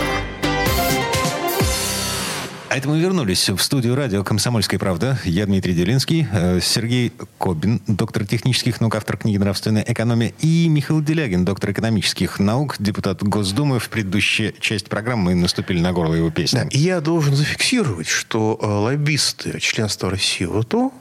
А 2.71 2.77
это 2.77 2.87
мы 2.87 3.01
вернулись 3.01 3.49
в 3.49 3.57
студию 3.57 3.95
радио 3.95 4.23
«Комсомольская 4.23 4.79
правда». 4.79 5.19
Я 5.25 5.45
Дмитрий 5.45 5.73
Делинский, 5.73 6.25
э, 6.31 6.61
Сергей 6.61 7.11
Кобин, 7.37 7.81
доктор 7.85 8.25
технических 8.25 8.79
наук, 8.79 8.95
автор 8.95 9.17
книги 9.17 9.37
«Нравственная 9.37 9.83
экономия», 9.85 10.31
и 10.39 10.69
Михаил 10.69 11.01
Делягин, 11.01 11.43
доктор 11.43 11.71
экономических 11.71 12.39
наук, 12.39 12.77
депутат 12.79 13.23
Госдумы. 13.23 13.79
В 13.79 13.89
предыдущей 13.89 14.55
части 14.61 14.87
программы 14.87 15.33
мы 15.33 15.35
наступили 15.35 15.81
на 15.81 15.91
горло 15.91 16.13
его 16.13 16.31
песни. 16.31 16.59
Да, 16.59 16.67
я 16.71 17.01
должен 17.01 17.35
зафиксировать, 17.35 18.07
что 18.07 18.57
э, 18.61 18.65
лоббисты 18.65 19.59
членства 19.59 20.09
России 20.09 20.45
в 20.45 20.55
ОТО, 20.55 20.93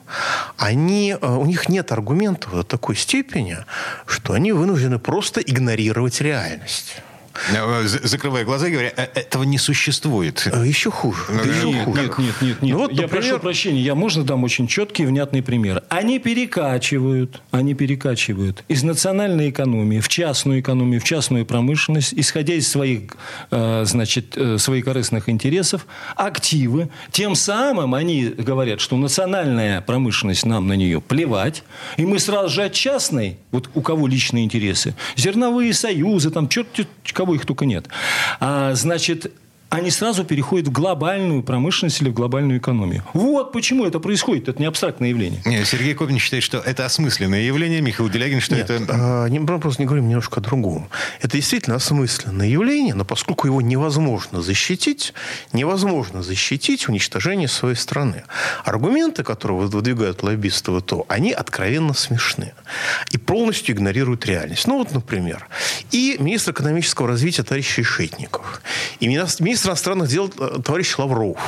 они, 0.56 1.16
э, 1.20 1.24
у 1.24 1.46
них 1.46 1.68
нет 1.68 1.92
аргументов 1.92 2.50
до 2.50 2.64
такой 2.64 2.96
степени, 2.96 3.58
что 4.06 4.32
они 4.32 4.50
вынуждены 4.50 4.98
просто 4.98 5.40
игнорировать 5.40 6.20
реальность. 6.20 6.96
Э, 7.48 7.86
закрывая 7.86 8.44
глаза 8.44 8.68
и 8.68 8.72
говоря, 8.72 8.92
«Э, 8.96 9.06
этого 9.14 9.44
не 9.44 9.58
существует. 9.58 10.46
А 10.52 10.64
еще 10.64 10.90
хуже. 10.90 11.20
Да 11.28 11.48
еще 11.48 11.70
нет, 11.70 11.84
хуже. 11.84 12.02
нет, 12.02 12.18
нет, 12.18 12.34
нет, 12.40 12.62
нет. 12.62 12.72
Ну, 12.72 12.78
вот, 12.78 12.92
я 12.92 13.02
например... 13.02 13.28
прошу 13.28 13.40
прощения, 13.40 13.80
я 13.80 13.94
можно 13.94 14.24
дам 14.24 14.44
очень 14.44 14.66
четкий 14.66 15.04
и 15.04 15.06
внятный 15.06 15.42
пример. 15.42 15.82
Они 15.88 16.18
перекачивают, 16.18 17.40
они 17.50 17.74
перекачивают 17.74 18.64
из 18.68 18.82
национальной 18.82 19.50
экономии 19.50 20.00
в 20.00 20.08
частную 20.08 20.60
экономию, 20.60 21.00
в 21.00 21.04
частную 21.04 21.46
промышленность, 21.46 22.14
исходя 22.14 22.54
из 22.54 22.68
своих, 22.68 23.02
э, 23.50 23.84
значит, 23.86 24.36
своих 24.58 24.84
корыстных 24.84 25.28
интересов, 25.28 25.86
активы. 26.16 26.90
Тем 27.10 27.34
самым 27.34 27.94
они 27.94 28.24
говорят, 28.24 28.80
что 28.80 28.96
национальная 28.96 29.80
промышленность 29.80 30.46
нам 30.46 30.66
на 30.66 30.74
нее 30.74 31.00
плевать, 31.00 31.62
и 31.96 32.04
мы 32.04 32.18
сразу 32.18 32.48
же 32.48 32.64
от 32.64 32.72
частной, 32.72 33.38
вот 33.50 33.70
у 33.74 33.80
кого 33.80 34.06
личные 34.06 34.44
интересы, 34.44 34.94
зерновые 35.16 35.72
союзы, 35.72 36.30
там, 36.30 36.48
черт 36.48 36.68
кого 37.20 37.29
их 37.34 37.46
только 37.46 37.64
нет. 37.66 37.88
А, 38.40 38.74
значит, 38.74 39.32
они 39.70 39.90
сразу 39.92 40.24
переходят 40.24 40.66
в 40.66 40.72
глобальную 40.72 41.44
промышленность 41.44 42.02
или 42.02 42.08
в 42.08 42.12
глобальную 42.12 42.58
экономию. 42.58 43.04
Вот 43.14 43.52
почему 43.52 43.86
это 43.86 44.00
происходит. 44.00 44.48
Это 44.48 44.58
не 44.58 44.66
абстрактное 44.66 45.08
явление. 45.08 45.40
Нет, 45.46 45.66
Сергей 45.66 45.94
Кобин 45.94 46.18
считает, 46.18 46.42
что 46.42 46.58
это 46.58 46.84
осмысленное 46.84 47.40
явление. 47.42 47.80
Михаил 47.80 48.10
Делягин, 48.10 48.40
что 48.40 48.56
Нет, 48.56 48.68
это... 48.68 48.84
А, 48.90 49.26
не, 49.28 49.38
просто 49.38 49.80
не 49.80 49.86
говорим 49.86 50.08
немножко 50.08 50.40
о 50.40 50.42
другом. 50.42 50.88
Это 51.20 51.36
действительно 51.36 51.76
осмысленное 51.76 52.48
явление, 52.48 52.94
но 52.94 53.04
поскольку 53.04 53.46
его 53.46 53.60
невозможно 53.60 54.42
защитить, 54.42 55.14
невозможно 55.52 56.24
защитить 56.24 56.88
уничтожение 56.88 57.46
своей 57.46 57.76
страны. 57.76 58.24
Аргументы, 58.64 59.22
которые 59.22 59.68
выдвигают 59.68 60.24
лоббисты 60.24 60.76
ВТО, 60.76 61.06
они 61.06 61.30
откровенно 61.30 61.94
смешны. 61.94 62.54
И 63.12 63.18
полностью 63.18 63.76
игнорируют 63.76 64.26
реальность. 64.26 64.66
Ну 64.66 64.78
вот, 64.78 64.92
например, 64.92 65.46
и 65.92 66.16
министр 66.18 66.50
экономического 66.50 67.06
развития 67.06 67.44
товарищ 67.44 67.78
Решетников, 67.78 68.60
и 68.98 69.06
министр 69.06 69.59
министр 69.60 69.70
иностранных 69.70 70.08
дел 70.08 70.32
э, 70.38 70.58
товарищ 70.64 70.98
Лавров 70.98 71.38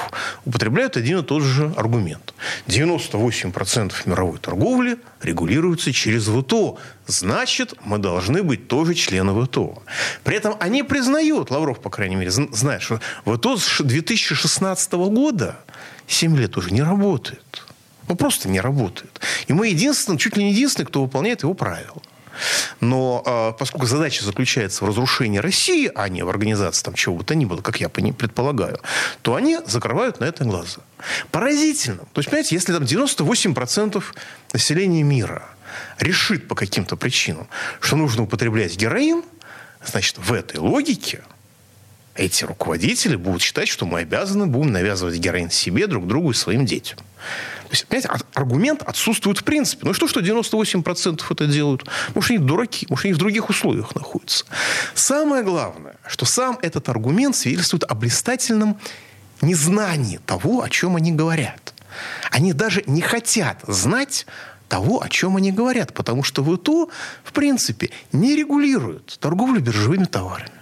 употребляют 0.45 0.97
один 0.97 1.21
и 1.21 1.23
тот 1.23 1.43
же 1.43 1.73
аргумент. 1.77 2.35
98% 2.67 3.93
мировой 4.07 4.39
торговли 4.39 4.99
регулируется 5.23 5.93
через 5.93 6.27
ВТО. 6.27 6.79
Значит, 7.07 7.75
мы 7.85 7.99
должны 7.99 8.43
быть 8.43 8.69
тоже 8.69 8.95
члены 8.95 9.33
ВТО. 9.45 9.83
При 10.25 10.37
этом 10.37 10.57
они 10.61 10.83
признают, 10.83 11.51
Лавров, 11.51 11.81
по 11.81 11.91
крайней 11.91 12.17
мере, 12.17 12.31
знает, 12.31 12.83
что 12.83 13.01
ВТО 13.25 13.57
с 13.57 13.83
2016 13.83 14.93
года 14.93 15.57
7 16.07 16.37
лет 16.37 16.57
уже 16.57 16.71
не 16.71 16.83
работает. 16.83 17.63
Ну, 18.09 18.17
просто 18.17 18.49
не 18.49 18.61
работает. 18.61 19.21
И 19.49 19.53
мы 19.53 19.69
единственные, 19.69 20.19
чуть 20.19 20.37
ли 20.37 20.45
не 20.45 20.51
единственные, 20.51 20.89
кто 20.89 21.03
выполняет 21.03 21.43
его 21.43 21.55
правила. 21.55 22.03
Но 22.81 23.23
э, 23.25 23.59
поскольку 23.59 23.87
задача 23.87 24.25
заключается 24.25 24.85
в 24.85 24.89
разрушении 24.89 25.39
России, 25.39 25.91
а 25.95 26.09
не 26.09 26.23
в 26.23 26.29
организации 26.29 26.85
там 26.85 26.95
чего 26.95 27.17
бы 27.17 27.25
то 27.25 27.35
ни 27.35 27.45
было, 27.45 27.61
как 27.61 27.81
я 27.81 27.89
предполагаю, 27.89 28.81
то 29.23 29.35
они 29.35 29.59
закрывают 29.67 30.21
на 30.21 30.25
это 30.25 30.45
глаза. 30.45 30.81
Поразительно. 31.31 32.05
То 32.13 32.19
есть, 32.19 32.31
понимаете, 32.31 32.55
если 32.55 32.73
там 32.73 32.83
98% 32.85 34.03
населения 34.53 35.03
мира 35.03 35.49
решит 35.99 36.49
по 36.49 36.55
каким-то 36.55 36.97
причинам, 36.97 37.49
что 37.81 37.97
нужно 37.97 38.25
употреблять 38.25 38.77
героин, 38.77 39.23
значит, 39.85 40.19
в 40.19 40.33
этой 40.33 40.59
логике 40.59 41.23
эти 42.15 42.45
руководители 42.45 43.17
будут 43.17 43.43
считать, 43.43 43.69
что 43.69 43.87
мы 43.87 44.01
обязаны 44.01 44.47
будем 44.47 44.73
навязывать 44.73 45.17
героин 45.17 45.51
себе, 45.51 45.87
друг 45.87 46.07
другу 46.07 46.31
и 46.31 46.35
своим 46.35 46.67
детям. 46.67 46.99
То 47.65 47.71
есть, 47.71 47.87
понимаете, 47.87 48.25
аргумент 48.35 48.83
отсутствует 48.83 49.39
в 49.39 49.45
принципе. 49.45 49.87
Ну 49.87 49.95
что, 49.95 50.09
что 50.09 50.21
98% 50.21 51.23
это 51.31 51.47
делают? 51.47 51.85
Может, 52.15 52.31
они 52.33 52.39
дураки, 52.39 52.87
может, 52.89 53.07
они 53.07 53.15
в 53.15 53.19
других 53.19 53.49
условиях 53.49 53.95
находятся. 53.95 54.45
Самое 54.95 55.43
главное, 55.43 55.97
что 56.07 56.25
сам 56.27 56.59
этот 56.63 56.89
аргумент 56.89 57.37
свидетельствует 57.37 57.85
о 57.85 57.95
блистательном 57.95 58.79
незнании 59.41 60.19
того, 60.27 60.63
о 60.63 60.69
чем 60.69 60.97
они 60.97 61.13
говорят. 61.13 61.75
Они 62.31 62.53
даже 62.53 62.83
не 62.87 63.01
хотят 63.01 63.59
знать 63.67 64.27
того, 64.69 65.03
о 65.03 65.09
чем 65.09 65.37
они 65.37 65.53
говорят, 65.53 65.93
потому 65.93 66.23
что 66.23 66.43
ВТО, 66.43 66.89
в 67.25 67.33
принципе, 67.33 67.91
не 68.13 68.35
регулирует 68.35 69.19
торговлю 69.21 69.61
биржевыми 69.61 70.05
товарами. 70.05 70.53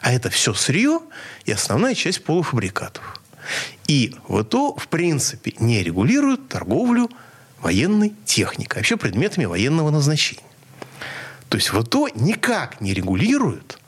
А 0.00 0.12
это 0.12 0.28
все 0.28 0.52
сырье 0.54 1.00
и 1.44 1.52
основная 1.52 1.94
часть 1.94 2.24
полуфабрикатов. 2.24 3.20
И 3.86 4.14
ВТО, 4.28 4.74
в 4.76 4.88
принципе, 4.88 5.54
не 5.58 5.82
регулирует 5.82 6.48
торговлю 6.48 7.10
военной 7.60 8.14
техникой, 8.24 8.80
вообще 8.80 8.96
предметами 8.96 9.44
военного 9.44 9.90
назначения. 9.90 10.42
То 11.48 11.56
есть 11.56 11.68
ВТО 11.68 12.08
никак 12.14 12.80
не 12.80 12.94
регулирует 12.94 13.78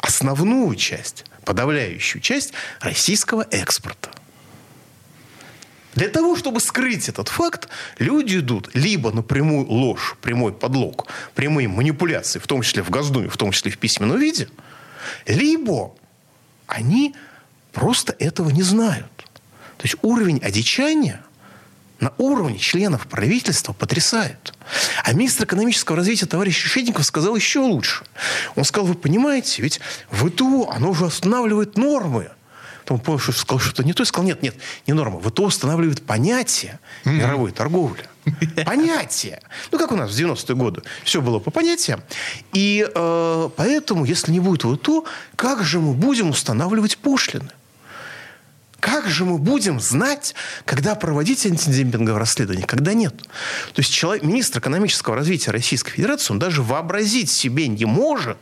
основную 0.00 0.74
часть, 0.76 1.24
подавляющую 1.44 2.20
часть 2.20 2.52
российского 2.80 3.46
экспорта. 3.50 4.10
Для 5.94 6.08
того, 6.08 6.36
чтобы 6.36 6.60
скрыть 6.60 7.08
этот 7.08 7.28
факт, 7.28 7.68
люди 7.98 8.36
идут 8.36 8.70
либо 8.74 9.12
на 9.12 9.22
прямую 9.22 9.66
ложь, 9.66 10.14
прямой 10.20 10.52
подлог, 10.52 11.06
прямые 11.34 11.68
манипуляции, 11.68 12.38
в 12.38 12.46
том 12.46 12.60
числе 12.60 12.82
в 12.82 12.90
Госдуме, 12.90 13.30
в 13.30 13.36
том 13.38 13.50
числе 13.50 13.70
в 13.70 13.78
письменном 13.78 14.18
виде, 14.18 14.48
либо 15.26 15.94
они 16.66 17.14
просто 17.76 18.16
этого 18.18 18.48
не 18.48 18.62
знают. 18.62 19.12
То 19.76 19.82
есть 19.82 19.96
уровень 20.00 20.38
одичания 20.42 21.20
на 22.00 22.10
уровне 22.16 22.58
членов 22.58 23.06
правительства 23.06 23.74
потрясает. 23.74 24.54
А 25.04 25.12
министр 25.12 25.44
экономического 25.44 25.98
развития 25.98 26.24
товарищ 26.24 26.56
Щедников 26.56 27.04
сказал 27.04 27.36
еще 27.36 27.58
лучше. 27.58 28.06
Он 28.54 28.64
сказал, 28.64 28.86
вы 28.86 28.94
понимаете, 28.94 29.60
ведь 29.60 29.80
ВТО, 30.10 30.70
оно 30.70 30.90
уже 30.90 31.04
устанавливает 31.04 31.76
нормы 31.76 32.30
Потом 32.86 33.00
понял, 33.00 33.18
что 33.18 33.32
сказал 33.32 33.58
что-то 33.58 33.82
не 33.82 33.92
то, 33.92 34.04
и 34.04 34.06
сказал, 34.06 34.26
нет, 34.26 34.42
нет, 34.42 34.54
не 34.86 34.92
норма. 34.92 35.20
ВТО 35.20 35.46
устанавливает 35.46 36.06
понятие 36.06 36.78
мировой 37.04 37.50
торговли. 37.50 38.04
Понятие. 38.64 39.42
Ну, 39.72 39.78
как 39.78 39.90
у 39.90 39.96
нас 39.96 40.12
в 40.12 40.16
90-е 40.16 40.54
годы. 40.54 40.82
Все 41.02 41.20
было 41.20 41.40
по 41.40 41.50
понятиям. 41.50 42.00
И 42.52 42.88
э, 42.88 43.50
поэтому, 43.56 44.04
если 44.04 44.30
не 44.30 44.38
будет 44.38 44.62
ВТО, 44.62 45.04
как 45.34 45.64
же 45.64 45.80
мы 45.80 45.94
будем 45.94 46.30
устанавливать 46.30 46.96
пошлины? 46.98 47.50
Как 48.86 49.08
же 49.08 49.24
мы 49.24 49.38
будем 49.38 49.80
знать, 49.80 50.36
когда 50.64 50.94
проводить 50.94 51.44
антидемпинговое 51.44 52.20
расследование, 52.20 52.64
когда 52.64 52.94
нет? 52.94 53.16
То 53.74 53.80
есть 53.80 53.92
человек, 53.92 54.22
министр 54.22 54.60
экономического 54.60 55.16
развития 55.16 55.50
Российской 55.50 55.90
Федерации, 55.90 56.32
он 56.32 56.38
даже 56.38 56.62
вообразить 56.62 57.28
себе 57.28 57.66
не 57.66 57.84
может, 57.84 58.38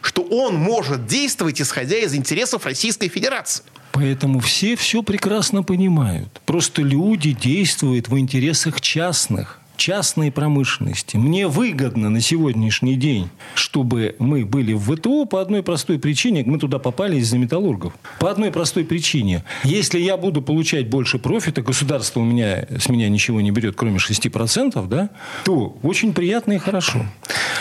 что 0.00 0.22
он 0.22 0.54
может 0.54 1.08
действовать, 1.08 1.60
исходя 1.60 1.96
из 1.96 2.14
интересов 2.14 2.64
Российской 2.64 3.08
Федерации. 3.08 3.64
Поэтому 3.90 4.38
все 4.38 4.76
все 4.76 5.02
прекрасно 5.02 5.64
понимают. 5.64 6.28
Просто 6.46 6.82
люди 6.82 7.32
действуют 7.32 8.06
в 8.06 8.16
интересах 8.16 8.80
частных 8.80 9.57
частной 9.78 10.30
промышленности. 10.30 11.16
Мне 11.16 11.46
выгодно 11.46 12.10
на 12.10 12.20
сегодняшний 12.20 12.96
день, 12.96 13.30
чтобы 13.54 14.16
мы 14.18 14.44
были 14.44 14.74
в 14.74 14.94
ВТО 14.94 15.24
по 15.24 15.40
одной 15.40 15.62
простой 15.62 15.98
причине. 15.98 16.42
Мы 16.44 16.58
туда 16.58 16.78
попали 16.78 17.16
из-за 17.16 17.38
металлургов. 17.38 17.94
По 18.18 18.30
одной 18.30 18.50
простой 18.50 18.84
причине. 18.84 19.44
Если 19.62 20.00
я 20.00 20.16
буду 20.16 20.42
получать 20.42 20.88
больше 20.90 21.18
профита, 21.18 21.62
государство 21.62 22.20
у 22.20 22.24
меня, 22.24 22.66
с 22.78 22.88
меня 22.88 23.08
ничего 23.08 23.40
не 23.40 23.52
берет, 23.52 23.76
кроме 23.76 23.98
6%, 23.98 24.86
да, 24.88 25.10
то 25.44 25.78
очень 25.82 26.12
приятно 26.12 26.52
и 26.52 26.58
хорошо. 26.58 27.06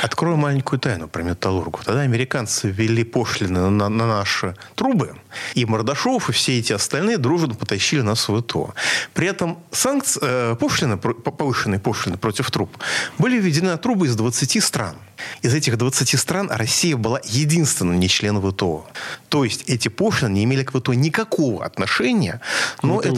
Открою 0.01 0.37
маленькую 0.37 0.79
тайну 0.79 1.07
про 1.07 1.21
металлургов. 1.21 1.85
Тогда 1.85 2.01
американцы 2.01 2.69
ввели 2.69 3.03
пошлины 3.03 3.69
на, 3.69 3.89
на 3.89 4.07
наши 4.07 4.55
трубы, 4.75 5.15
и 5.53 5.65
Мордашов, 5.65 6.29
и 6.29 6.31
все 6.31 6.57
эти 6.59 6.73
остальные 6.73 7.17
дружно 7.19 7.53
потащили 7.53 8.01
нас 8.01 8.27
в 8.27 8.41
ВТО. 8.41 8.73
При 9.13 9.27
этом 9.27 9.59
санкции, 9.71 10.19
э, 10.23 10.55
пошлины, 10.55 10.97
повышенные 10.97 11.79
пошлины 11.79 12.06
против 12.15 12.49
труб 12.51 12.77
были 13.17 13.39
введены 13.39 13.77
трубы 13.77 14.07
из 14.07 14.15
20 14.15 14.63
стран. 14.63 14.95
Из 15.41 15.53
этих 15.53 15.77
20 15.77 16.19
стран 16.19 16.49
Россия 16.51 16.95
была 16.95 17.19
единственным 17.23 17.99
не 17.99 18.07
членом 18.07 18.41
ВТО. 18.49 18.85
То 19.29 19.43
есть 19.43 19.63
эти 19.67 19.87
пошлины 19.87 20.33
не 20.33 20.43
имели 20.43 20.63
к 20.63 20.71
ВТО 20.71 20.93
никакого 20.93 21.65
отношения. 21.65 22.41
Но 22.83 22.99
ВТО. 22.99 23.09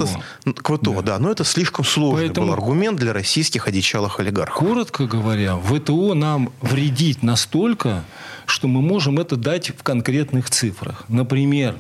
это, 0.46 0.54
к 0.62 0.76
ВТО, 0.76 1.02
да. 1.02 1.02
да. 1.02 1.20
Но 1.20 1.32
это 1.32 1.44
слишком 1.44 1.86
сложный 1.86 2.28
Поэтому, 2.28 2.48
был 2.48 2.54
аргумент 2.54 3.00
для 3.00 3.14
российских 3.14 3.68
одичалых 3.68 4.20
олигархов. 4.20 4.58
Коротко 4.66 5.06
говоря, 5.06 5.58
ВТО 5.58 6.14
нам 6.14 6.52
вредит 6.62 7.24
настолько, 7.24 8.04
что 8.46 8.68
мы 8.68 8.82
можем 8.82 9.20
это 9.20 9.36
дать 9.36 9.70
в 9.70 9.84
конкретных 9.84 10.50
цифрах. 10.50 11.04
Например, 11.10 11.76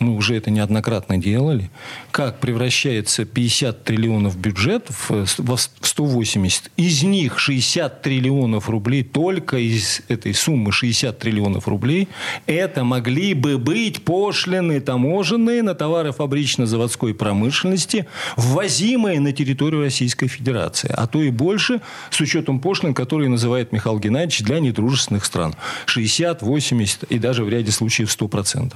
мы 0.00 0.16
уже 0.16 0.34
это 0.36 0.50
неоднократно 0.50 1.18
делали, 1.18 1.70
как 2.10 2.40
превращается 2.40 3.24
50 3.24 3.84
триллионов 3.84 4.36
бюджет 4.36 4.86
в 4.88 5.26
180. 5.56 6.70
Из 6.76 7.02
них 7.02 7.38
60 7.38 8.02
триллионов 8.02 8.68
рублей, 8.70 9.04
только 9.04 9.58
из 9.58 10.00
этой 10.08 10.32
суммы 10.32 10.72
60 10.72 11.18
триллионов 11.18 11.68
рублей, 11.68 12.08
это 12.46 12.82
могли 12.82 13.34
бы 13.34 13.58
быть 13.58 14.02
пошлины 14.02 14.80
таможенные 14.80 15.62
на 15.62 15.74
товары 15.74 16.12
фабрично-заводской 16.12 17.14
промышленности, 17.14 18.06
ввозимые 18.36 19.20
на 19.20 19.32
территорию 19.32 19.82
Российской 19.82 20.28
Федерации. 20.28 20.90
А 20.96 21.06
то 21.06 21.22
и 21.22 21.30
больше, 21.30 21.82
с 22.10 22.20
учетом 22.20 22.60
пошлин, 22.60 22.94
которые 22.94 23.28
называет 23.28 23.72
Михаил 23.72 23.98
Геннадьевич 23.98 24.40
для 24.40 24.60
недружественных 24.60 25.26
стран. 25.26 25.54
60, 25.84 26.40
80 26.40 27.02
и 27.04 27.18
даже 27.18 27.44
в 27.44 27.50
ряде 27.50 27.70
случаев 27.70 28.08
100%. 28.08 28.72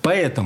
Поэтому 0.00 0.45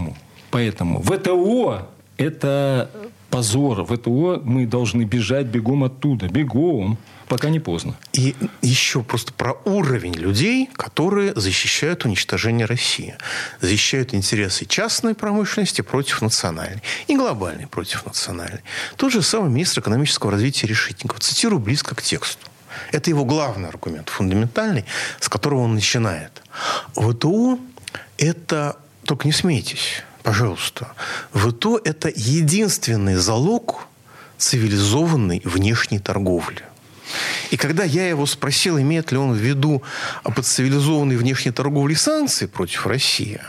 Поэтому 0.50 1.02
ВТО– 1.02 1.88
это 2.16 2.90
позор. 3.30 3.84
ВТО 3.84 4.40
мы 4.44 4.66
должны 4.66 5.04
бежать 5.04 5.46
бегом 5.46 5.84
оттуда. 5.84 6.28
Бегом 6.28 6.98
пока 7.28 7.48
не 7.48 7.60
поздно. 7.60 7.94
И 8.12 8.34
еще 8.60 9.02
просто 9.02 9.32
про 9.32 9.52
уровень 9.64 10.14
людей, 10.14 10.68
которые 10.74 11.32
защищают 11.36 12.04
уничтожение 12.04 12.66
России. 12.66 13.14
Защищают 13.60 14.14
интересы 14.14 14.66
частной 14.66 15.14
промышленности 15.14 15.82
против 15.82 16.22
национальной. 16.22 16.82
И 17.06 17.16
глобальной 17.16 17.68
против 17.68 18.04
национальной. 18.04 18.62
Тот 18.96 19.12
же 19.12 19.22
самый 19.22 19.50
министр 19.50 19.80
экономического 19.80 20.32
развития 20.32 20.66
Решетников. 20.66 21.20
Цитирую 21.20 21.60
близко 21.60 21.94
к 21.94 22.02
тексту. 22.02 22.46
Это 22.92 23.10
его 23.10 23.24
главный 23.24 23.68
аргумент, 23.68 24.08
фундаментальный, 24.08 24.84
с 25.20 25.28
которого 25.28 25.60
он 25.60 25.74
начинает. 25.74 26.42
ВТО– 26.94 27.58
это... 28.18 28.76
Только 29.10 29.26
не 29.26 29.32
смейтесь 29.32 30.04
пожалуйста, 30.22 30.92
ВТО– 31.32 31.80
это 31.84 32.12
единственный 32.14 33.16
залог 33.16 33.88
цивилизованной 34.38 35.42
внешней 35.44 35.98
торговли. 35.98 36.62
И 37.50 37.56
когда 37.56 37.82
я 37.82 38.08
его 38.08 38.24
спросил, 38.26 38.78
имеет 38.78 39.10
ли 39.10 39.18
он 39.18 39.32
в 39.32 39.36
виду 39.36 39.82
под 40.22 40.46
цивилизованной 40.46 41.16
внешней 41.16 41.50
торговлей 41.50 41.96
санкции 41.96 42.46
против 42.46 42.86
России, 42.86 43.40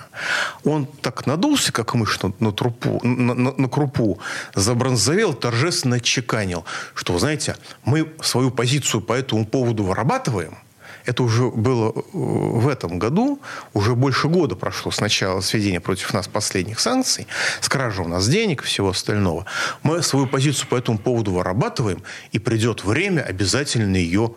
он 0.63 0.87
так 0.87 1.27
надулся, 1.27 1.71
как 1.71 1.93
мышь 1.93 2.19
на, 2.23 2.33
на, 2.39 2.51
трупу, 2.51 2.99
на, 3.03 3.35
на, 3.35 3.53
на 3.55 3.69
крупу, 3.69 4.19
забронзовел, 4.55 5.35
торжественно 5.35 5.97
отчеканил, 5.97 6.65
что, 6.95 7.19
знаете, 7.19 7.55
мы 7.85 8.11
свою 8.23 8.49
позицию 8.49 9.01
по 9.01 9.13
этому 9.13 9.45
поводу 9.45 9.83
вырабатываем– 9.83 10.57
это 11.05 11.23
уже 11.23 11.49
было 11.49 11.93
э, 11.95 12.01
в 12.13 12.67
этом 12.67 12.99
году, 12.99 13.39
уже 13.73 13.95
больше 13.95 14.27
года 14.27 14.55
прошло 14.55 14.91
с 14.91 14.99
начала 14.99 15.41
сведения 15.41 15.79
против 15.79 16.13
нас 16.13 16.27
последних 16.27 16.79
санкций, 16.79 17.27
с 17.59 17.69
кражей 17.69 18.05
у 18.05 18.07
нас 18.07 18.27
денег 18.27 18.63
и 18.63 18.65
всего 18.65 18.89
остального. 18.89 19.45
Мы 19.83 20.01
свою 20.01 20.27
позицию 20.27 20.67
по 20.67 20.75
этому 20.75 20.97
поводу 20.97 21.31
вырабатываем, 21.31 22.03
и 22.31 22.39
придет 22.39 22.83
время, 22.83 23.21
обязательно 23.21 23.95
ее 23.95 24.33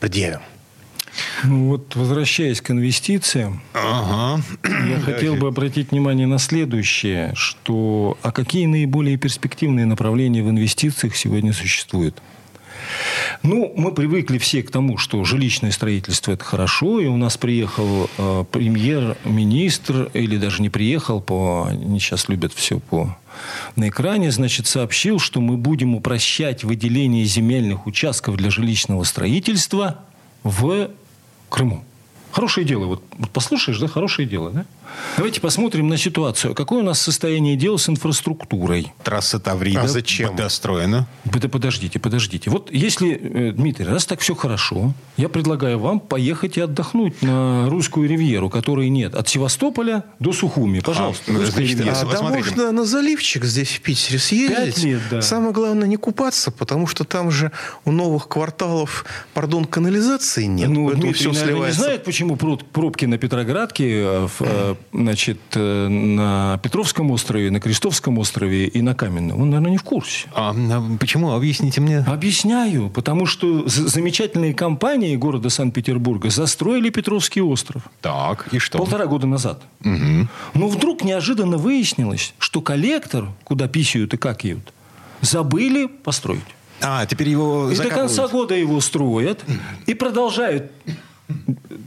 предъявим. 0.00 0.40
Ну 1.44 1.68
вот, 1.68 1.96
возвращаясь 1.96 2.60
к 2.60 2.70
инвестициям, 2.70 3.62
ага. 3.72 4.42
я 4.64 5.00
хотел 5.00 5.36
бы 5.36 5.48
обратить 5.48 5.90
внимание 5.90 6.26
на 6.26 6.38
следующее, 6.38 7.32
что 7.34 8.18
а 8.22 8.32
какие 8.32 8.66
наиболее 8.66 9.16
перспективные 9.16 9.86
направления 9.86 10.42
в 10.42 10.50
инвестициях 10.50 11.16
сегодня 11.16 11.52
существуют? 11.52 12.20
Ну, 13.42 13.72
мы 13.76 13.92
привыкли 13.92 14.38
все 14.38 14.62
к 14.62 14.70
тому, 14.70 14.98
что 14.98 15.22
жилищное 15.24 15.70
строительство– 15.70 16.32
это 16.32 16.44
хорошо, 16.44 17.00
и 17.00 17.06
у 17.06 17.16
нас 17.16 17.36
приехал 17.36 18.08
э, 18.18 18.44
премьер-министр, 18.50 20.10
или 20.14 20.36
даже 20.36 20.62
не 20.62 20.68
приехал, 20.68 21.20
по, 21.20 21.66
они 21.68 22.00
сейчас 22.00 22.28
любят 22.28 22.52
все 22.52 22.78
по 22.78 23.16
на 23.74 23.88
экране, 23.88 24.30
значит, 24.30 24.66
сообщил, 24.66 25.18
что 25.18 25.40
мы 25.40 25.56
будем 25.56 25.94
упрощать 25.94 26.64
выделение 26.64 27.24
земельных 27.24 27.86
участков 27.86 28.36
для 28.36 28.50
жилищного 28.50 29.04
строительства 29.04 29.98
в 30.42 30.90
Крыму. 31.50 31.84
Хорошее 32.32 32.66
дело. 32.66 32.86
Вот, 32.86 33.02
вот 33.16 33.30
послушаешь, 33.30 33.78
да, 33.78 33.88
хорошее 33.88 34.28
дело, 34.28 34.50
да? 34.50 34.66
Давайте 35.16 35.40
посмотрим 35.40 35.88
на 35.88 35.96
ситуацию. 35.96 36.54
Какое 36.54 36.80
у 36.80 36.84
нас 36.84 37.00
состояние 37.00 37.56
дел 37.56 37.78
с 37.78 37.88
инфраструктурой? 37.88 38.92
Трасса 39.02 39.38
Таврида 39.38 39.82
а 39.82 39.88
зачем? 39.88 40.36
достроена. 40.36 41.06
Да 41.24 41.48
подождите, 41.48 41.98
подождите. 41.98 42.50
Вот 42.50 42.70
если, 42.72 43.12
э, 43.12 43.52
Дмитрий, 43.52 43.86
раз 43.86 44.06
так 44.06 44.20
все 44.20 44.34
хорошо, 44.34 44.92
я 45.16 45.28
предлагаю 45.28 45.78
вам 45.78 46.00
поехать 46.00 46.56
и 46.56 46.60
отдохнуть 46.60 47.22
на 47.22 47.68
русскую 47.68 48.08
ривьеру, 48.08 48.50
которой 48.50 48.88
нет. 48.88 49.14
От 49.14 49.28
Севастополя 49.28 50.04
до 50.18 50.32
Сухуми. 50.32 50.80
Пожалуйста. 50.80 51.32
А, 51.32 51.46
значит, 51.46 51.80
а, 51.80 52.04
да 52.06 52.22
можно 52.22 52.72
на 52.72 52.84
заливчик 52.84 53.44
здесь 53.44 53.70
в 53.70 53.80
Питере 53.80 54.18
съездить. 54.18 54.74
Пять 54.74 54.84
лет, 54.84 55.00
да. 55.10 55.22
Самое 55.22 55.52
главное 55.52 55.88
не 55.88 55.96
купаться, 55.96 56.50
потому 56.50 56.86
что 56.86 57.04
там 57.04 57.30
же 57.30 57.52
у 57.84 57.92
новых 57.92 58.28
кварталов, 58.28 59.04
пардон, 59.34 59.64
канализации 59.64 60.44
нет. 60.44 60.68
Ну, 60.68 60.90
Дмитрий, 60.90 61.12
все 61.12 61.32
сливается. 61.32 61.80
не 61.80 61.84
знает, 61.84 62.04
почему 62.04 62.36
пробки 62.36 63.04
на 63.04 63.18
Петроградке 63.18 64.00
э, 64.00 64.26
в 64.26 64.40
э, 64.40 64.74
значит, 64.92 65.38
э, 65.54 65.88
на 65.88 66.58
Петровском 66.62 67.10
острове, 67.10 67.50
на 67.50 67.60
Крестовском 67.60 68.18
острове 68.18 68.66
и 68.66 68.82
на 68.82 68.94
Каменном. 68.94 69.40
Он, 69.40 69.50
наверное, 69.50 69.72
не 69.72 69.78
в 69.78 69.82
курсе. 69.82 70.28
А, 70.34 70.54
а 70.54 70.96
почему? 70.98 71.32
Объясните 71.32 71.80
мне. 71.80 71.98
Объясняю. 71.98 72.90
Потому 72.90 73.26
что 73.26 73.64
замечательные 73.66 74.54
компании 74.54 75.16
города 75.16 75.50
Санкт-Петербурга 75.50 76.30
застроили 76.30 76.90
Петровский 76.90 77.40
остров. 77.40 77.82
Так, 78.00 78.48
и 78.52 78.58
что? 78.58 78.78
Полтора 78.78 79.06
года 79.06 79.26
назад. 79.26 79.62
Угу. 79.84 80.28
Но 80.54 80.68
вдруг 80.68 81.04
неожиданно 81.04 81.56
выяснилось, 81.56 82.34
что 82.38 82.60
коллектор, 82.60 83.28
куда 83.44 83.68
писают 83.68 84.14
и 84.14 84.16
какают, 84.16 84.72
Забыли 85.20 85.86
построить. 85.86 86.42
А, 86.82 87.06
теперь 87.06 87.30
его 87.30 87.70
И 87.70 87.76
до 87.76 87.88
конца 87.88 88.28
года 88.28 88.54
его 88.54 88.80
строят 88.80 89.42
и 89.86 89.94
продолжают 89.94 90.70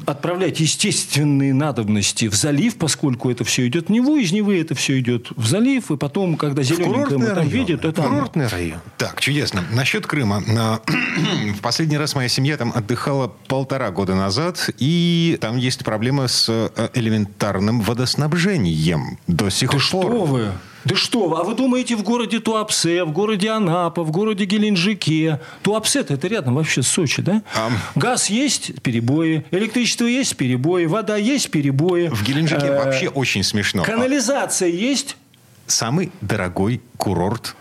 отправлять 0.06 0.60
естественные 0.60 1.54
надобности 1.54 2.28
в 2.28 2.36
залив, 2.36 2.75
поскольку 2.78 3.30
это 3.30 3.43
все 3.43 3.67
идет 3.67 3.88
в 3.88 3.89
Неву, 3.91 4.17
из 4.17 4.32
Невы 4.32 4.60
это 4.60 4.75
все 4.75 4.99
идет 4.99 5.28
в 5.36 5.47
залив, 5.47 5.91
и 5.91 5.97
потом, 5.97 6.36
когда 6.36 6.63
зелененькое 6.63 7.17
мы 7.17 7.28
там 7.28 7.47
видим, 7.47 7.75
это 7.75 7.93
Курортный 7.93 8.47
район. 8.47 8.80
Так, 8.97 9.21
чудесно. 9.21 9.63
Насчет 9.71 10.08
Крыма. 10.08 10.43
В 11.56 11.62
последний 11.62 11.97
раз 11.97 12.15
моя 12.15 12.28
семья 12.30 12.58
там 12.58 12.71
отдыхала 12.75 13.28
полтора 13.47 13.91
года 13.91 14.15
назад, 14.15 14.69
и 14.78 15.38
там 15.39 15.58
есть 15.58 15.84
проблема 15.86 16.28
с 16.28 16.47
э, 16.49 16.89
элементарным 16.93 17.82
водоснабжением 17.82 19.17
до 19.28 19.49
сих 19.49 19.69
Да 19.69 19.73
пор. 19.73 19.82
что 19.82 20.25
вы? 20.25 20.52
Да 20.86 20.96
что? 20.96 21.38
А 21.38 21.44
вы 21.44 21.56
думаете, 21.56 21.96
в 21.96 22.04
городе 22.04 22.39
Туапсе, 22.39 23.04
в 23.04 23.12
городе 23.12 23.50
Анапа, 23.50 24.04
в 24.04 24.12
городе 24.12 24.46
Геленджике? 24.46 25.39
Туапсе 25.62 26.00
это 26.02 26.28
рядом 26.28 26.56
вообще 26.56 26.82
с 26.82 26.88
Сочи, 26.88 27.22
да? 27.22 27.42
А. 27.56 27.70
Газ 27.96 28.30
есть, 28.30 28.82
перебои. 28.82 29.46
Электричество 29.52 30.06
есть, 30.06 30.38
перебои. 30.38 30.86
Вода 30.86 31.18
есть, 31.18 31.52
перебои. 31.52 32.08
В 32.08 32.24
Геленджике 32.24 32.68
Э, 32.68 32.84
вообще 32.86 33.08
очень 33.10 33.44
смешно. 33.44 33.84
Канализация 33.84 34.70
есть. 34.70 35.18
Самый 35.68 36.12
дорогой 36.22 36.82
курорт 36.98 37.56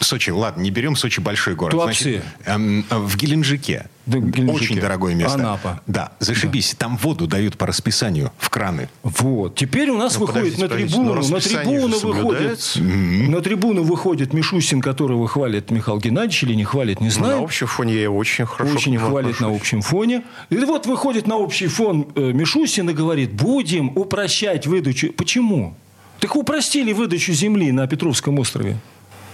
Сочи. 0.00 0.30
Ладно, 0.30 0.62
не 0.62 0.70
берем 0.70 0.94
Сочи 0.94 1.20
большой 1.20 1.54
город. 1.54 1.72
Туапсе. 1.72 2.22
Значит, 2.22 2.24
эм, 2.46 2.84
в 2.90 3.16
Геленджике. 3.16 3.86
Да, 4.04 4.18
Геленджике. 4.18 4.64
Очень 4.64 4.80
дорогое 4.80 5.14
место. 5.14 5.34
Анапа. 5.38 5.80
Да, 5.86 6.12
зашибись. 6.18 6.74
Там 6.76 6.96
воду 6.96 7.26
дают 7.26 7.56
по 7.56 7.66
расписанию 7.66 8.32
в 8.38 8.50
краны. 8.50 8.88
Вот. 9.02 9.54
Теперь 9.54 9.90
у 9.90 9.96
нас 9.96 10.18
Ну, 10.18 10.26
выходит 10.26 10.58
на 10.58 10.68
трибуну, 10.68 11.02
но 11.04 11.14
на 11.14 11.20
расписание 11.20 11.78
трибуну 11.80 11.98
выходит, 11.98 12.72
на 12.76 13.40
трибуну 13.40 13.82
выходит 13.84 14.32
Мишустин, 14.32 14.80
которого 14.80 15.28
хвалит 15.28 15.70
Михаил 15.70 15.98
Геннадьевич 15.98 16.42
или 16.42 16.54
не 16.54 16.64
хвалит, 16.64 17.00
не 17.00 17.06
Ну, 17.06 17.12
знаю. 17.12 17.36
на 17.38 17.44
общем 17.44 17.66
фоне 17.68 17.94
я 17.94 18.02
его 18.02 18.16
очень 18.16 18.44
хорошо 18.46 18.74
очень 18.74 18.98
хвалит 18.98 19.34
отношусь. 19.34 19.40
на 19.40 19.54
общем 19.54 19.82
фоне. 19.82 20.22
И 20.50 20.56
вот 20.56 20.86
выходит 20.86 21.26
на 21.26 21.36
общий 21.36 21.68
фон 21.68 22.08
э, 22.16 22.32
Мишустин 22.32 22.90
и 22.90 22.92
говорит, 22.92 23.32
будем 23.32 23.96
упрощать 23.96 24.66
выдачу. 24.66 25.12
Почему? 25.12 25.74
Так 26.18 26.34
упростили 26.36 26.92
выдачу 26.92 27.32
земли 27.32 27.70
на 27.72 27.86
Петровском 27.86 28.38
острове. 28.38 28.78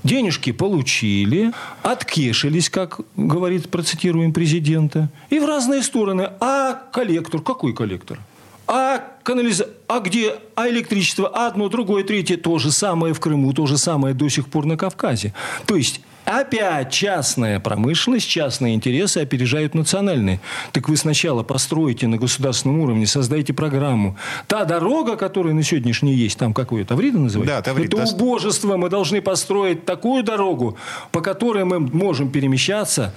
Денежки 0.04 0.52
получили, 0.52 1.52
откешились, 1.82 2.70
как 2.70 3.00
говорит, 3.16 3.70
процитируем 3.70 4.32
президента, 4.32 5.08
и 5.30 5.38
в 5.38 5.46
разные 5.46 5.82
стороны. 5.82 6.30
А 6.40 6.74
коллектор? 6.92 7.40
Какой 7.40 7.74
коллектор? 7.74 8.18
А 8.66 9.02
канализация? 9.22 9.72
А 9.86 10.00
где? 10.00 10.36
А 10.54 10.68
электричество? 10.68 11.28
Одно, 11.28 11.68
другое, 11.68 12.04
третье. 12.04 12.36
То 12.36 12.58
же 12.58 12.70
самое 12.70 13.14
в 13.14 13.20
Крыму, 13.20 13.52
то 13.54 13.66
же 13.66 13.78
самое 13.78 14.14
до 14.14 14.28
сих 14.28 14.48
пор 14.48 14.66
на 14.66 14.76
Кавказе. 14.76 15.34
То 15.66 15.76
есть 15.76 16.00
Опять 16.28 16.90
частная 16.90 17.58
промышленность, 17.58 18.28
частные 18.28 18.74
интересы 18.74 19.18
опережают 19.18 19.74
национальные. 19.74 20.40
Так 20.72 20.90
вы 20.90 20.98
сначала 20.98 21.42
построите 21.42 22.06
на 22.06 22.18
государственном 22.18 22.80
уровне, 22.80 23.06
создайте 23.06 23.54
программу. 23.54 24.14
Та 24.46 24.66
дорога, 24.66 25.16
которая 25.16 25.54
на 25.54 25.62
сегодняшний 25.62 26.12
есть, 26.12 26.38
там 26.38 26.52
как 26.52 26.70
вы, 26.70 26.84
Таврида 26.84 27.18
называете? 27.18 27.54
Да, 27.54 27.62
Таврид, 27.62 27.94
Это 27.94 28.04
убожество. 28.04 28.76
Мы 28.76 28.90
должны 28.90 29.22
построить 29.22 29.86
такую 29.86 30.22
дорогу, 30.22 30.76
по 31.12 31.22
которой 31.22 31.64
мы 31.64 31.80
можем 31.80 32.30
перемещаться 32.30 33.14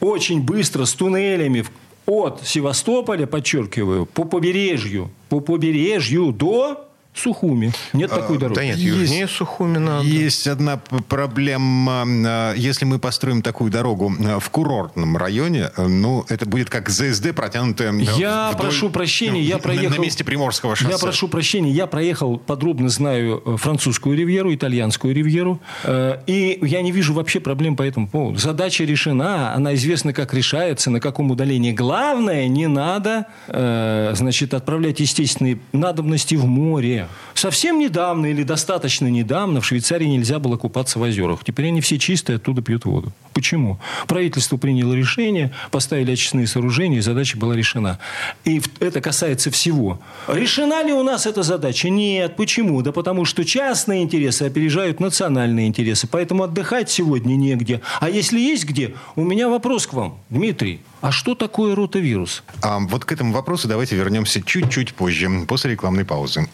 очень 0.00 0.42
быстро 0.42 0.84
с 0.84 0.92
туннелями 0.92 1.64
от 2.04 2.42
Севастополя, 2.44 3.24
подчеркиваю, 3.24 4.04
по 4.04 4.24
побережью, 4.24 5.10
по 5.30 5.40
побережью 5.40 6.30
до 6.32 6.89
Сухуми. 7.12 7.72
Нет 7.92 8.08
такой 8.10 8.38
дороги. 8.38 8.56
Да 8.56 8.64
нет, 8.64 8.76
Есть- 8.76 8.96
южнее 9.00 9.28
Сухуми 9.28 9.78
надо. 9.78 10.04
Есть 10.06 10.46
одна 10.46 10.80
проблема. 11.08 12.04
э, 12.06 12.54
Если 12.56 12.84
мы 12.84 12.98
построим 12.98 13.42
такую 13.42 13.70
дорогу 13.70 14.12
э, 14.18 14.38
в 14.38 14.48
курортном 14.50 15.16
районе, 15.16 15.70
ну, 15.76 16.24
это 16.28 16.46
будет 16.48 16.70
как 16.70 16.88
ЗСД, 16.88 17.34
протянутая 17.34 17.92
Я 17.92 18.50
вдоль- 18.52 18.60
прошу 18.62 18.90
прощения, 18.90 19.42
я 19.42 19.56
на- 19.56 19.60
проехал... 19.60 19.96
На 19.96 20.00
месте 20.02 20.24
Приморского 20.24 20.76
шоссе. 20.76 20.92
Я 20.92 20.98
прошу 20.98 21.28
прощения, 21.28 21.70
я 21.72 21.86
проехал, 21.86 22.38
подробно 22.38 22.88
знаю 22.88 23.42
э, 23.44 23.56
французскую 23.56 24.16
ривьеру, 24.16 24.54
итальянскую 24.54 25.14
ривьеру, 25.14 25.60
э, 25.84 26.18
и 26.26 26.58
я 26.62 26.80
не 26.80 26.92
вижу 26.92 27.12
вообще 27.12 27.40
проблем 27.40 27.76
по 27.76 27.82
этому 27.82 28.08
поводу. 28.08 28.38
Задача 28.38 28.84
решена, 28.84 29.52
она 29.54 29.74
известна, 29.74 30.12
как 30.12 30.32
решается, 30.32 30.90
на 30.90 31.00
каком 31.00 31.30
удалении. 31.30 31.72
Главное, 31.72 32.46
не 32.48 32.66
надо, 32.68 33.26
э, 33.48 34.12
значит, 34.14 34.54
отправлять 34.54 35.00
естественные 35.00 35.58
надобности 35.72 36.36
в 36.36 36.46
море. 36.46 36.99
Совсем 37.34 37.78
недавно 37.78 38.26
или 38.26 38.42
достаточно 38.42 39.06
недавно 39.06 39.60
в 39.60 39.66
Швейцарии 39.66 40.04
нельзя 40.04 40.38
было 40.38 40.56
купаться 40.56 40.98
в 40.98 41.02
озерах. 41.02 41.40
Теперь 41.44 41.68
они 41.68 41.80
все 41.80 41.98
чистые, 41.98 42.36
оттуда 42.36 42.62
пьют 42.62 42.84
воду. 42.84 43.12
Почему? 43.32 43.78
Правительство 44.06 44.56
приняло 44.56 44.92
решение, 44.92 45.52
поставили 45.70 46.12
очистные 46.12 46.46
сооружения, 46.46 46.98
и 46.98 47.00
задача 47.00 47.38
была 47.38 47.56
решена. 47.56 47.98
И 48.44 48.60
это 48.80 49.00
касается 49.00 49.50
всего. 49.50 50.00
Решена 50.28 50.82
ли 50.84 50.92
у 50.92 51.02
нас 51.02 51.26
эта 51.26 51.42
задача? 51.42 51.88
Нет. 51.88 52.36
Почему? 52.36 52.82
Да 52.82 52.92
потому 52.92 53.24
что 53.24 53.44
частные 53.44 54.02
интересы 54.02 54.42
опережают 54.42 55.00
национальные 55.00 55.68
интересы. 55.68 56.06
Поэтому 56.06 56.42
отдыхать 56.42 56.90
сегодня 56.90 57.34
негде. 57.34 57.80
А 58.00 58.10
если 58.10 58.38
есть 58.38 58.64
где, 58.64 58.94
у 59.16 59.24
меня 59.24 59.48
вопрос 59.48 59.86
к 59.86 59.94
вам, 59.94 60.18
Дмитрий. 60.28 60.80
А 61.00 61.12
что 61.12 61.34
такое 61.34 61.74
ротавирус? 61.74 62.42
А 62.62 62.78
вот 62.78 63.04
к 63.04 63.12
этому 63.12 63.32
вопросу 63.32 63.68
давайте 63.68 63.96
вернемся 63.96 64.42
чуть-чуть 64.42 64.94
позже, 64.94 65.30
после 65.48 65.72
рекламной 65.72 66.04
паузы. 66.04 66.46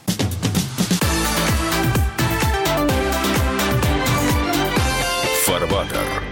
Фарватер. 5.45 6.23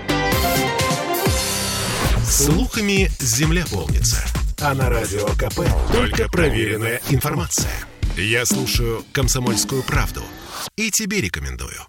Слухами 2.25 3.11
земля 3.19 3.65
полнится. 3.71 4.25
А 4.61 4.75
на 4.75 4.89
радио 4.89 5.27
КП 5.27 5.61
только 5.93 6.29
проверенная 6.29 7.01
информация. 7.11 7.73
Я 8.17 8.47
слушаю 8.47 9.05
«Комсомольскую 9.13 9.83
правду» 9.83 10.23
и 10.77 10.91
тебе 10.91 11.21
рекомендую. 11.21 11.81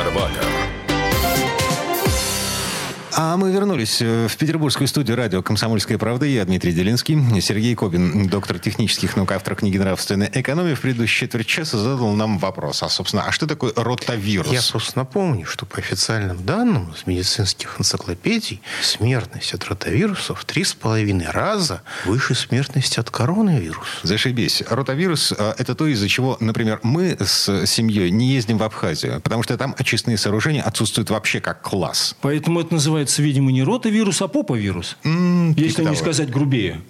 Фарватер. 0.00 0.49
А 3.30 3.36
мы 3.36 3.52
вернулись 3.52 4.02
э, 4.02 4.26
в 4.26 4.36
петербургскую 4.36 4.88
студию 4.88 5.16
радио 5.16 5.40
«Комсомольская 5.40 5.98
правда». 5.98 6.26
Я 6.26 6.44
Дмитрий 6.44 6.72
Делинский. 6.72 7.40
Сергей 7.40 7.76
Кобин, 7.76 8.26
доктор 8.26 8.58
технических 8.58 9.14
наук, 9.14 9.30
автор 9.30 9.54
книги 9.54 9.78
«Нравственная 9.78 10.28
экономия», 10.34 10.74
в 10.74 10.80
предыдущей 10.80 11.26
четверть 11.26 11.46
часа 11.46 11.78
задал 11.78 12.12
нам 12.14 12.40
вопрос. 12.40 12.82
А, 12.82 12.88
собственно, 12.88 13.22
а 13.22 13.30
что 13.30 13.46
такое 13.46 13.72
ротавирус? 13.76 14.50
Я 14.50 14.60
просто 14.68 14.98
напомню, 14.98 15.46
что 15.46 15.64
по 15.64 15.78
официальным 15.78 16.44
данным 16.44 16.92
из 16.92 17.06
медицинских 17.06 17.76
энциклопедий 17.78 18.62
смертность 18.82 19.54
от 19.54 19.64
ротавирусов 19.64 20.40
в 20.40 20.44
три 20.44 20.64
с 20.64 20.74
половиной 20.74 21.30
раза 21.30 21.82
выше 22.06 22.34
смертности 22.34 22.98
от 22.98 23.10
коронавируса. 23.10 23.92
Зашибись. 24.02 24.64
Ротавирус 24.68 25.32
э,– 25.38 25.54
это 25.56 25.76
то, 25.76 25.86
из-за 25.86 26.08
чего, 26.08 26.36
например, 26.40 26.80
мы 26.82 27.16
с 27.20 27.64
семьей 27.66 28.10
не 28.10 28.32
ездим 28.32 28.58
в 28.58 28.64
Абхазию, 28.64 29.20
потому 29.20 29.44
что 29.44 29.56
там 29.56 29.76
очистные 29.78 30.18
сооружения 30.18 30.62
отсутствуют 30.62 31.10
вообще 31.10 31.38
как 31.38 31.62
класс. 31.62 32.16
Поэтому 32.22 32.60
это 32.60 32.74
называется, 32.74 33.19
видимо, 33.20 33.52
не 33.52 33.62
ротавирус, 33.62 34.22
а 34.22 34.28
поповирус. 34.28 34.96
если 35.04 35.84
не 35.84 35.96
сказать 35.96 36.30
грубее. 36.30 36.80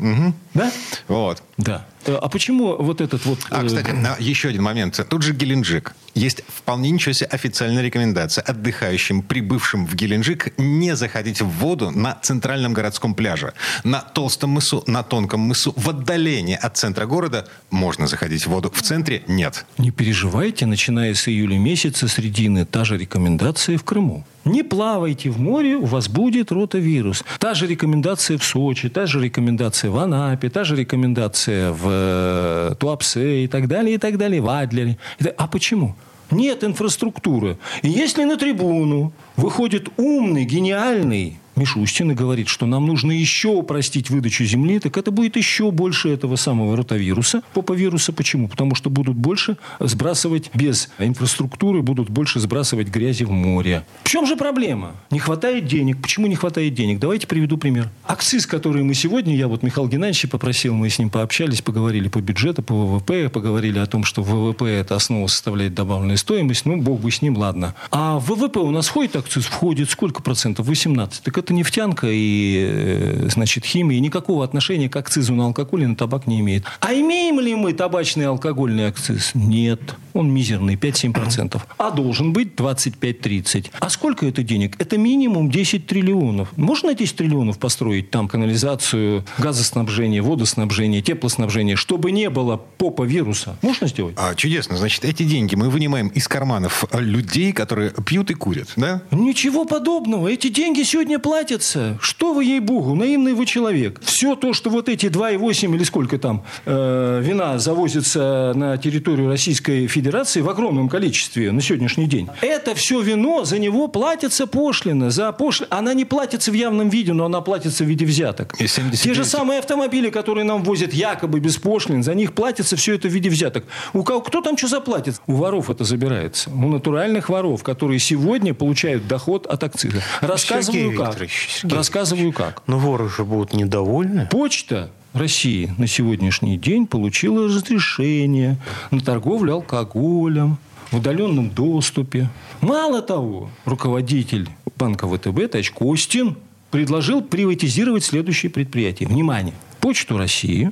Да? 0.55 0.71
Вот. 1.09 1.43
Да. 1.59 1.87
Э, 2.07 2.19
А 2.21 2.29
почему 2.29 2.77
вот 2.77 3.01
этот 3.01 3.25
вот... 3.25 3.39
А, 3.51 3.63
э, 3.63 3.67
кстати, 3.67 3.95
еще 4.21 4.49
один 4.49 4.63
момент. 4.63 5.01
Тут 5.09 5.23
же 5.23 5.33
Геленджик. 5.33 5.95
Есть 6.15 6.43
вполне 6.49 6.91
ничего 6.91 7.13
себе 7.13 7.27
официальная 7.27 7.83
рекомендация 7.83 8.43
отдыхающим, 8.43 9.23
прибывшим 9.23 9.87
в 9.87 9.95
Геленджик, 9.95 10.53
не 10.59 10.97
заходить 10.97 11.41
в 11.41 11.49
воду 11.49 11.91
на 11.91 12.19
центральном 12.23 12.73
городском 12.73 13.15
пляже. 13.15 13.53
На 13.85 14.01
Толстом 14.01 14.51
мысу, 14.51 14.83
на 14.87 15.03
Тонком 15.03 15.41
мысу, 15.41 15.73
в 15.77 15.89
отдалении 15.89 16.59
от 16.61 16.77
центра 16.77 17.07
города 17.07 17.47
можно 17.71 18.07
заходить 18.07 18.47
в 18.47 18.51
воду. 18.51 18.73
В 18.75 18.83
центре 18.83 19.23
нет. 19.29 19.65
Не 19.79 19.91
переживайте, 19.91 20.67
начиная 20.67 21.15
с 21.15 21.29
июля 21.29 21.59
месяца, 21.59 22.09
средины, 22.09 22.65
та 22.65 22.85
же 22.85 22.99
рекомендация 22.99 23.79
в 23.79 23.85
Крыму. 23.85 24.25
Не 24.45 24.63
плавайте 24.63 25.31
в 25.31 25.39
море, 25.39 25.77
у 25.77 25.85
вас 25.85 26.09
будет 26.09 26.51
ротавирус. 26.51 27.25
Та 27.39 27.55
же 27.55 27.67
рекомендация 27.67 28.39
в 28.39 28.43
Сочи, 28.45 28.89
та 28.89 29.07
же 29.07 29.21
рекомендация 29.21 29.91
в 29.91 29.99
Анапе, 29.99 30.49
та 30.49 30.65
же 30.65 30.77
рекомендация 30.77 31.73
в 31.73 31.90
э, 31.91 32.75
Туапсе 32.79 33.45
и 33.45 33.47
так 33.49 33.69
далее, 33.69 33.95
и 33.95 33.99
так 33.99 34.17
далее, 34.19 34.41
в 34.41 34.49
Адлере. 34.49 34.99
А 35.37 35.47
почему? 35.47 35.95
Нет 36.31 36.63
инфраструктуры. 36.63 37.59
И 37.83 37.89
если 37.89 38.25
на 38.25 38.37
трибуну 38.37 39.13
выходит 39.37 39.89
умный, 39.97 40.45
гениальный 40.45 41.39
Мишустин 41.61 42.11
и 42.11 42.15
говорит, 42.15 42.49
что 42.49 42.67
нам 42.67 42.87
нужно 42.87 43.13
еще 43.13 43.49
упростить 43.49 44.11
выдачу 44.11 44.45
земли, 44.45 44.79
так 44.79 44.97
это 44.97 45.11
будет 45.11 45.37
еще 45.37 45.71
больше 45.71 46.09
этого 46.09 46.37
самого 46.37 46.77
ротавируса, 46.77 47.43
поповируса. 47.53 48.13
Почему? 48.13 48.49
Потому 48.49 48.75
что 48.75 48.89
будут 48.89 49.17
больше 49.17 49.59
сбрасывать 49.79 50.51
без 50.55 50.91
инфраструктуры, 50.99 51.83
будут 51.83 52.09
больше 52.09 52.41
сбрасывать 52.41 52.89
грязи 52.89 53.25
в 53.25 53.31
море. 53.31 53.85
В 54.05 54.09
чем 54.09 54.27
же 54.27 54.37
проблема? 54.37 54.93
Не 55.11 55.19
хватает 55.19 55.67
денег. 55.67 56.01
Почему 56.01 56.27
не 56.27 56.35
хватает 56.35 56.75
денег? 56.75 56.99
Давайте 56.99 57.27
приведу 57.27 57.59
пример. 57.59 57.91
Акциз, 58.07 58.47
который 58.47 58.83
мы 58.83 58.95
сегодня, 58.95 59.37
я 59.37 59.47
вот 59.47 59.63
Михаил 59.63 59.87
Геннадьевич 59.87 60.31
попросил, 60.31 60.75
мы 60.75 60.89
с 60.89 60.99
ним 60.99 61.11
пообщались, 61.11 61.61
поговорили 61.61 62.09
по 62.09 62.21
бюджету, 62.21 62.63
по 62.63 62.75
ВВП, 62.75 63.29
поговорили 63.29 63.79
о 63.79 63.87
том, 63.87 64.05
что 64.05 64.23
ВВП 64.23 64.65
это 64.65 64.97
основа 64.97 65.27
составляет 65.27 65.75
добавленная 65.75 66.17
стоимость. 66.17 66.65
Ну, 66.65 66.81
бог 66.81 67.01
бы 67.01 67.11
с 67.11 67.21
ним, 67.21 67.37
ладно. 67.37 67.75
А 67.91 68.19
в 68.19 68.31
ВВП 68.31 68.61
у 68.61 68.71
нас 68.71 68.89
входит 68.89 69.17
акциз? 69.17 69.45
Входит 69.45 69.91
сколько 69.91 70.23
процентов? 70.23 70.67
18. 70.67 71.23
Так 71.23 71.37
это 71.37 71.50
нефтянка 71.53 72.07
и, 72.11 72.67
э, 72.69 73.29
значит, 73.31 73.65
химия. 73.65 74.01
Никакого 74.01 74.45
отношения 74.45 74.89
к 74.89 74.97
акцизу 74.97 75.35
на 75.35 75.47
алкоголь 75.47 75.83
и 75.83 75.87
на 75.87 75.97
табак 75.97 76.27
не 76.27 76.41
имеет. 76.41 76.65
А 76.81 76.93
имеем 76.93 77.41
ли 77.41 77.55
мы 77.55 77.73
табачный 77.73 78.25
и 78.25 78.27
алкогольный 78.27 78.87
акциз? 78.87 79.33
Нет. 79.35 79.81
Он 80.13 80.31
мизерный, 80.33 80.75
5-7%. 80.75 81.61
А 81.79 81.91
должен 81.91 82.33
быть 82.33 82.55
25-30. 82.55 83.71
А 83.79 83.91
сколько 83.91 84.27
это 84.27 84.43
денег? 84.43 84.77
Это 84.79 84.99
минимум 84.99 85.51
10 85.51 85.87
триллионов. 85.87 86.49
Можно 86.57 86.95
10 86.95 87.17
триллионов 87.17 87.59
построить 87.59 88.11
там 88.11 88.29
канализацию, 88.29 89.25
газоснабжение, 89.39 90.23
водоснабжение, 90.23 91.03
теплоснабжение, 91.03 91.77
чтобы 91.77 92.11
не 92.11 92.31
было 92.31 92.57
попа 92.57 93.05
вируса? 93.05 93.57
Можно 93.63 93.87
сделать? 93.87 94.15
А, 94.19 94.35
чудесно. 94.35 94.77
Значит, 94.77 95.05
эти 95.05 95.23
деньги 95.23 95.55
мы 95.55 95.71
вынимаем 95.71 96.09
из 96.09 96.29
карманов 96.29 96.85
людей, 96.93 97.53
которые 97.53 97.93
пьют 98.05 98.31
и 98.31 98.35
курят, 98.35 98.69
да? 98.77 99.03
Ничего 99.11 99.65
подобного. 99.65 100.29
Эти 100.29 100.49
деньги 100.49 100.83
сегодня 100.83 101.19
платятся. 101.19 101.99
Что 102.01 102.33
вы, 102.33 102.45
ей-богу, 102.45 102.95
наивный 102.95 103.35
вы 103.35 103.47
человек. 103.47 104.01
Все 104.03 104.35
то, 104.35 104.53
что 104.53 104.71
вот 104.71 104.89
эти 104.89 105.07
2,8 105.07 105.75
или 105.75 105.85
сколько 105.85 106.19
там 106.19 106.45
э, 106.67 107.21
вина 107.23 107.59
завозится 107.59 108.53
на 108.55 108.77
территорию 108.77 109.29
Российской 109.29 109.87
Федерации 109.87 110.00
в 110.01 110.49
огромном 110.49 110.89
количестве 110.89 111.53
на 111.53 111.61
сегодняшний 111.61 112.07
день, 112.07 112.29
это 112.41 112.75
все 112.75 113.01
вино, 113.01 113.45
за 113.45 113.59
него 113.59 113.89
платится 113.89 114.47
пошлина. 114.47 115.11
За 115.11 115.33
пошлина. 115.33 115.69
Она 115.71 115.95
не 115.95 116.05
платится 116.05 116.51
в 116.51 116.55
явном 116.55 116.89
виде, 116.89 117.13
но 117.13 117.27
она 117.27 117.41
платится 117.41 117.85
в 117.85 117.87
виде 117.87 118.05
взяток. 118.05 118.55
И 118.61 118.67
79... 118.67 119.03
Те 119.03 119.15
же 119.15 119.25
самые 119.25 119.59
автомобили, 119.59 120.11
которые 120.11 120.45
нам 120.45 120.63
возят 120.63 120.93
якобы 120.93 121.41
без 121.41 121.57
пошлин, 121.59 122.03
за 122.03 122.15
них 122.15 122.33
платится 122.33 122.77
все 122.77 122.95
это 122.95 123.09
в 123.09 123.13
виде 123.13 123.29
взяток. 123.31 123.65
У 123.93 124.03
кого, 124.03 124.21
кто 124.21 124.41
там 124.41 124.57
что 124.57 124.69
заплатит? 124.69 125.21
У 125.27 125.35
воров 125.35 125.71
это 125.71 125.85
забирается. 125.85 126.51
У 126.51 126.69
натуральных 126.69 127.29
воров, 127.29 127.63
которые 127.63 127.99
сегодня 127.99 128.55
получают 128.55 129.07
доход 129.07 129.47
от 129.47 129.63
акциза. 129.65 130.03
Рассказываю 130.21 130.93
Сергей 130.93 130.97
как. 130.97 131.31
Сергей 131.31 131.77
Рассказываю 131.77 132.33
как. 132.33 132.63
Но 132.67 132.79
воры 132.79 133.09
же 133.09 133.25
будут 133.25 133.53
недовольны. 133.53 134.29
Почта 134.31 134.91
России 135.13 135.73
на 135.77 135.87
сегодняшний 135.87 136.57
день 136.57 136.87
получила 136.87 137.47
разрешение 137.47 138.59
на 138.91 139.01
торговлю 139.01 139.55
алкоголем 139.55 140.59
в 140.91 140.99
удаленном 140.99 141.51
доступе. 141.51 142.29
Мало 142.61 143.03
того, 143.03 143.51
руководитель 143.65 144.49
банка 144.77 145.09
ВТБ 145.09 145.51
Тач 145.51 145.71
Костин 145.71 146.37
предложил 146.71 147.23
приватизировать 147.23 148.05
следующие 148.05 148.51
предприятия. 148.51 149.07
Внимание! 149.07 149.55
Почту 149.81 150.17
России, 150.17 150.71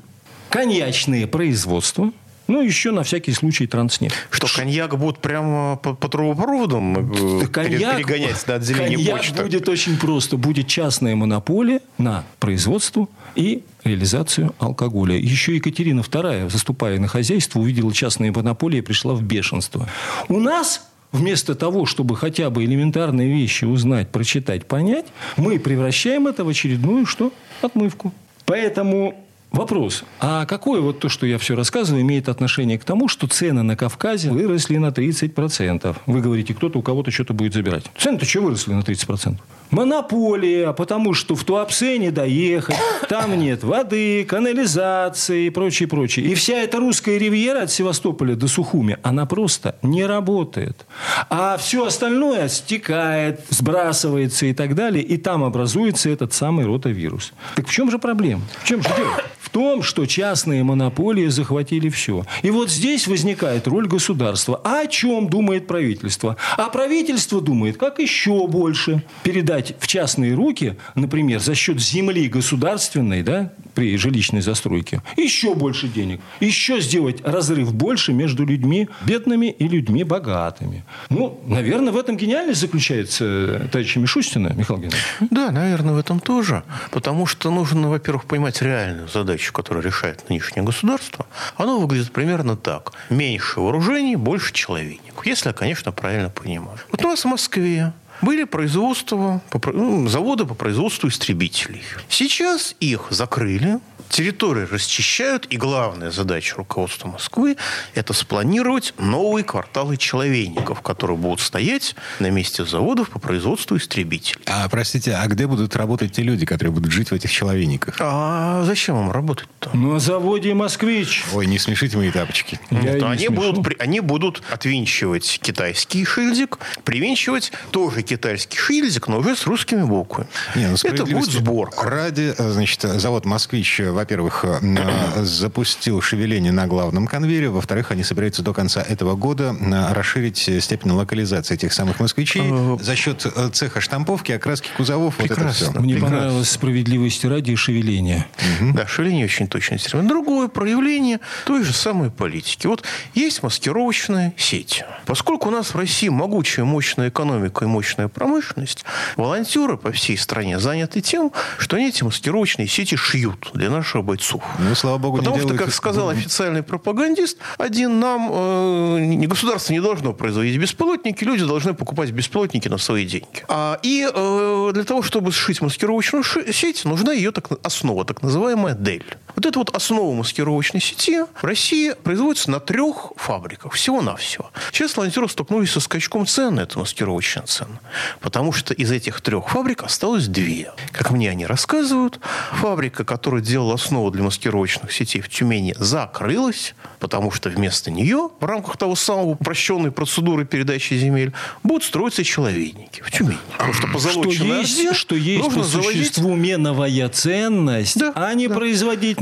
коньячные 0.51 1.27
производства, 1.27 2.12
ну, 2.48 2.62
еще 2.62 2.90
на 2.92 3.02
всякий 3.02 3.32
случай 3.32 3.66
транснефть. 3.66 4.16
Что, 4.30 4.46
коньяк 4.54 4.98
будут 4.98 5.18
прямо 5.20 5.76
по, 5.76 5.94
по 5.94 6.08
трубопроводам 6.08 7.42
э, 7.42 7.46
Коньяк, 7.46 7.98
перегонять 7.98 8.46
на 8.46 8.54
отделение 8.54 8.96
коньяк 8.96 9.16
почты? 9.18 9.42
будет 9.42 9.68
очень 9.68 9.98
просто. 9.98 10.38
Будет 10.38 10.66
частная 10.66 11.14
монополия 11.14 11.80
на 11.98 12.24
производство 12.40 13.06
и 13.34 13.62
реализацию 13.84 14.54
алкоголя. 14.58 15.16
Еще 15.16 15.56
Екатерина 15.56 16.00
II, 16.00 16.50
заступая 16.50 16.98
на 16.98 17.06
хозяйство, 17.06 17.61
увидела 17.61 17.92
частные 17.92 18.32
монополии 18.32 18.78
и 18.78 18.82
пришла 18.82 19.14
в 19.14 19.22
бешенство. 19.22 19.88
У 20.28 20.40
нас 20.40 20.82
Вместо 21.11 21.54
того, 21.54 21.87
чтобы 21.87 22.16
хотя 22.16 22.50
бы 22.50 22.64
элементарные 22.66 23.32
вещи 23.32 23.64
узнать, 23.64 24.11
прочитать, 24.11 24.66
понять, 24.66 25.06
мы 25.38 25.58
превращаем 25.58 26.26
это 26.26 26.44
в 26.44 26.50
очередную 26.50 27.06
что? 27.06 27.32
Отмывку. 27.62 28.12
Поэтому 28.44 29.14
Вопрос. 29.50 30.04
А 30.20 30.44
какое 30.46 30.80
вот 30.80 31.00
то, 31.00 31.08
что 31.08 31.26
я 31.26 31.38
все 31.38 31.56
рассказываю, 31.56 32.02
имеет 32.02 32.28
отношение 32.28 32.78
к 32.78 32.84
тому, 32.84 33.08
что 33.08 33.26
цены 33.26 33.62
на 33.62 33.76
Кавказе 33.76 34.30
выросли 34.30 34.76
на 34.76 34.88
30%? 34.88 35.96
Вы 36.06 36.20
говорите, 36.20 36.54
кто-то 36.54 36.78
у 36.78 36.82
кого-то 36.82 37.11
что-то 37.11 37.32
будет 37.32 37.54
забирать. 37.54 37.84
Цены-то 37.96 38.26
что 38.26 38.42
выросли 38.42 38.72
на 38.72 38.80
30%? 38.80 39.37
Монополия, 39.70 40.72
потому 40.72 41.12
что 41.12 41.34
в 41.34 41.44
Туапсе 41.44 41.98
не 41.98 42.11
доехать, 42.11 42.76
там 43.08 43.38
нет 43.38 43.62
воды, 43.64 44.24
канализации 44.24 45.46
и 45.46 45.50
прочее, 45.50 45.88
прочее. 45.88 46.26
И 46.26 46.34
вся 46.34 46.54
эта 46.54 46.78
русская 46.78 47.18
ривьера 47.18 47.62
от 47.62 47.70
Севастополя 47.70 48.34
до 48.34 48.48
Сухуми, 48.48 48.96
она 49.02 49.26
просто 49.26 49.76
не 49.82 50.06
работает. 50.06 50.87
А 51.28 51.58
все 51.58 51.84
остальное 51.84 52.48
стекает, 52.48 53.40
сбрасывается 53.50 54.46
и 54.46 54.54
так 54.54 54.74
далее, 54.74 55.02
и 55.02 55.18
там 55.18 55.44
образуется 55.44 56.08
этот 56.08 56.32
самый 56.32 56.64
ротавирус. 56.64 57.34
Так 57.54 57.68
в 57.68 57.72
чем 57.72 57.90
же 57.90 57.98
проблема? 57.98 58.42
В 58.62 58.66
чем 58.66 58.82
же 58.82 58.88
дело? 58.96 59.12
Том, 59.59 59.83
что 59.83 60.07
частные 60.07 60.62
монополии 60.62 61.27
захватили 61.27 61.88
все. 61.88 62.25
И 62.42 62.51
вот 62.53 62.71
здесь 62.71 63.09
возникает 63.09 63.66
роль 63.66 63.88
государства. 63.88 64.61
А 64.62 64.83
о 64.83 64.87
чем 64.87 65.29
думает 65.29 65.66
правительство? 65.66 66.37
А 66.57 66.68
правительство 66.68 67.40
думает, 67.40 67.77
как 67.77 67.99
еще 67.99 68.47
больше 68.47 69.03
передать 69.25 69.75
в 69.81 69.88
частные 69.88 70.35
руки, 70.35 70.77
например, 70.94 71.40
за 71.40 71.57
счет 71.57 71.81
земли 71.81 72.29
государственной, 72.29 73.25
да, 73.25 73.53
при 73.75 73.97
жилищной 73.97 74.42
застройке, 74.42 75.03
еще 75.16 75.55
больше 75.55 75.88
денег. 75.88 76.21
Еще 76.38 76.81
сделать 76.81 77.21
разрыв 77.25 77.75
больше 77.75 78.12
между 78.12 78.44
людьми 78.44 78.88
бедными 79.07 79.47
и 79.47 79.66
людьми 79.66 80.05
богатыми. 80.05 80.85
Ну, 81.11 81.40
наверное, 81.47 81.92
в 81.92 81.97
этом 81.97 82.16
гениальность 82.16 82.61
заключается 82.61 83.68
товарища 83.73 83.99
Мишустина, 83.99 84.53
Михаил 84.57 84.79
Геннадьевич. 84.79 85.05
Да, 85.31 85.51
наверное, 85.51 85.94
в 85.94 85.99
этом 85.99 86.21
тоже. 86.21 86.62
Потому 86.90 87.27
что 87.27 87.51
нужно, 87.51 87.88
во-первых, 87.88 88.25
понимать 88.25 88.62
реальную 88.62 89.09
задачу, 89.09 89.47
которую 89.52 89.84
решает 89.84 90.28
нынешнее 90.28 90.62
государство. 90.62 91.26
Оно 91.56 91.78
выглядит 91.80 92.12
примерно 92.12 92.56
так. 92.56 92.92
Меньше 93.11 93.61
вооружений, 93.61 94.16
больше 94.16 94.52
человейников. 94.52 95.26
Если 95.26 95.48
я, 95.48 95.52
конечно, 95.52 95.92
правильно 95.92 96.30
понимаю. 96.30 96.78
Вот 96.90 97.04
у 97.04 97.08
нас 97.08 97.24
в 97.24 97.28
Москве 97.28 97.92
были 98.22 98.44
производства, 98.44 99.40
ну, 99.72 100.08
заводы 100.08 100.44
по 100.44 100.54
производству 100.54 101.08
истребителей. 101.08 101.82
Сейчас 102.08 102.74
их 102.80 103.06
закрыли, 103.11 103.78
территории 104.09 104.64
расчищают, 104.64 105.47
и 105.51 105.57
главная 105.57 106.11
задача 106.11 106.57
руководства 106.57 107.09
Москвы– 107.09 107.57
это 107.94 108.12
спланировать 108.12 108.94
новые 108.99 109.44
кварталы 109.44 109.97
человейников, 109.97 110.81
которые 110.81 111.16
будут 111.16 111.40
стоять 111.40 111.94
на 112.18 112.31
месте 112.31 112.64
заводов 112.64 113.11
по 113.11 113.18
производству 113.18 113.77
истребителей. 113.77 114.42
А, 114.47 114.68
простите, 114.68 115.14
а 115.14 115.27
где 115.27 115.47
будут 115.47 115.77
работать 115.77 116.12
те 116.12 116.23
люди, 116.23 116.47
которые 116.47 116.73
будут 116.73 116.92
жить 116.92 117.11
в 117.11 117.14
этих 117.14 117.31
человейниках? 117.31 117.97
А 118.01 118.64
зачем 118.64 118.99
им 118.99 119.11
работать-то? 119.11 119.77
На 119.77 119.99
заводе 119.99 120.55
«Москвич». 120.55 121.25
Ой, 121.33 121.47
не 121.47 121.59
смешите 121.59 121.97
мои 121.97 122.11
тапочки. 122.11 122.61
Я 122.71 122.81
Нет, 122.81 123.03
они, 123.03 123.27
смешу. 123.27 123.33
будут, 123.33 123.81
они 123.81 124.01
будут 124.01 124.42
отвинчивать 124.51 125.40
китайский 125.42 126.05
шильдик, 126.05 126.59
привинчивать 126.85 127.53
тоже 127.71 128.03
китайский 128.03 128.59
шильдик, 128.59 129.09
но 129.09 129.18
уже 129.18 129.37
с 129.37 129.47
русскими 129.47 129.83
буквами. 129.83 130.29
Не, 130.55 130.68
ну, 130.68 130.77
Это 130.83 131.05
будет 131.05 131.31
сборка. 131.31 131.88
Ради, 131.88 132.35
значит, 132.38 132.81
завод 132.83 133.25
«Москвич», 133.25 133.81
э, 133.81 133.90
во-первых, 133.98 134.44
э, 134.44 134.61
э, 134.62 135.24
запустил 135.24 136.00
шевеление 136.00 136.52
на 136.52 136.68
главном 136.68 137.08
конвейере, 137.08 137.48
во-вторых, 137.48 137.90
они 137.90 138.04
собираются 138.04 138.42
до 138.44 138.54
конца 138.54 138.80
этого 138.80 139.16
года 139.16 139.56
э, 139.61 139.92
расширить 139.92 140.38
степень 140.38 140.92
локализации 140.92 141.54
этих 141.54 141.72
самых 141.72 141.98
«Москвичей» 141.98 142.48
за 142.80 142.94
счет 142.94 143.26
цеха 143.52 143.80
штамповки, 143.80 144.30
окраски 144.30 144.68
кузовов, 144.76 145.16
вот 145.18 145.24
это 145.24 145.34
Прекрасно. 145.34 145.70
все. 145.70 145.80
Мне 145.80 145.94
Прекрасно. 145.94 146.16
понравилось 146.16 146.50
справедливости 146.50 147.26
ради 147.26 147.50
и 147.50 147.56
шевеление. 147.56 148.26
Да, 148.61 148.87
шевеление 148.87 149.24
очень 149.24 149.48
термин. 149.48 150.06
Другое 150.06 150.46
проявление 150.46 151.18
той 151.44 151.64
же 151.64 151.72
самой 151.72 152.11
политики. 152.12 152.68
Вот 152.68 152.84
есть 153.14 153.42
маскировочная 153.42 154.32
сеть. 154.37 154.84
Поскольку 155.06 155.48
у 155.48 155.50
нас 155.50 155.74
в 155.74 155.76
России 155.76 156.08
могучая, 156.08 156.64
мощная 156.64 157.08
экономика 157.08 157.64
и 157.64 157.68
мощная 157.68 158.06
промышленность, 158.06 158.84
волонтеры 159.16 159.76
по 159.76 159.90
всей 159.90 160.16
стране 160.16 160.61
заняты 160.61 161.00
тем, 161.00 161.32
что 161.58 161.76
они 161.76 161.88
эти 161.88 162.04
маскировочные 162.04 162.68
сети 162.68 162.94
шьют 162.94 163.50
для 163.54 163.70
наших 163.70 163.88
бойцов. 164.03 164.42
Ну, 164.59 164.74
слава 164.74 164.98
богу, 164.98 165.16
не 165.16 165.20
Потому 165.20 165.37
что, 165.37 165.44
делают 165.46 165.61
как 165.61 165.68
их- 165.68 165.74
сказал 165.74 166.09
официальный 166.11 166.62
пропагандист, 166.62 167.38
один 167.59 168.01
нам, 168.01 168.29
э, 168.33 168.98
не 169.01 169.27
государство 169.27 169.72
не 169.72 169.81
должно 169.81 170.12
производить 170.12 170.61
беспилотники, 170.61 171.24
люди 171.24 171.44
должны 171.44 171.74
покупать 171.74 172.11
беспилотники 172.11 172.68
на 172.68 172.79
свои 172.79 173.05
деньги. 173.07 173.44
А, 173.48 173.79
и 173.83 174.09
э, 174.12 174.70
для 174.74 174.85
того, 174.85 175.03
чтобы 175.03 175.33
сшить 175.33 175.61
маскировочную 175.62 176.24
сеть, 176.53 176.85
нужна 176.85 177.12
ее 177.12 177.31
так, 177.33 177.48
основа, 177.62 178.05
так 178.05 178.22
называемая 178.22 178.74
DEL. 178.74 179.05
Вот 179.38 179.46
это 179.46 179.61
вот 179.61 179.70
основа 179.72 180.12
маскировочной 180.16 180.81
сети 180.81 181.20
в 181.22 181.44
России 181.44 181.94
производится 182.03 182.51
на 182.51 182.59
трех 182.59 183.12
фабриках. 183.14 183.74
Всего-навсего. 183.74 184.51
Сейчас 184.72 184.96
ланзеры 184.96 185.29
столкнулись 185.29 185.70
со 185.70 185.79
скачком 185.79 186.27
цен 186.27 186.57
на 186.57 186.62
эту 186.62 186.81
маскировочную 186.81 187.46
цену. 187.46 187.79
Потому 188.18 188.51
что 188.51 188.74
из 188.74 188.90
этих 188.90 189.20
трех 189.20 189.48
фабрик 189.51 189.85
осталось 189.85 190.27
две. 190.27 190.72
Как 190.90 191.12
мне 191.12 191.31
они 191.31 191.46
рассказывают, 191.46 192.18
фабрика, 192.51 193.05
которая 193.05 193.40
делала 193.40 193.74
основу 193.74 194.11
для 194.11 194.24
маскировочных 194.24 194.90
сетей 194.90 195.20
в 195.20 195.29
Тюмени, 195.29 195.72
закрылась, 195.79 196.74
потому 196.98 197.31
что 197.31 197.48
вместо 197.48 197.92
нее 197.92 198.31
в 198.40 198.44
рамках 198.44 198.77
того 198.77 198.96
самого 198.96 199.27
упрощенной 199.27 199.92
процедуры 199.92 200.46
передачи 200.46 200.94
земель 200.94 201.33
будут 201.62 201.85
строиться 201.85 202.24
человейники 202.24 203.03
в 203.03 203.12
Тюмени. 203.12 203.38
Потому 203.53 203.72
что 203.72 203.87
позолоченная 203.87 204.64
что 204.64 204.83
есть, 204.83 204.96
что 204.96 205.14
есть 205.14 205.55
по 205.55 205.62
существу 205.62 206.35
меновая 206.35 207.09
ценность, 207.09 208.01
да, 208.01 208.12
а 208.16 208.35
не 208.35 208.48
да, 208.48 208.55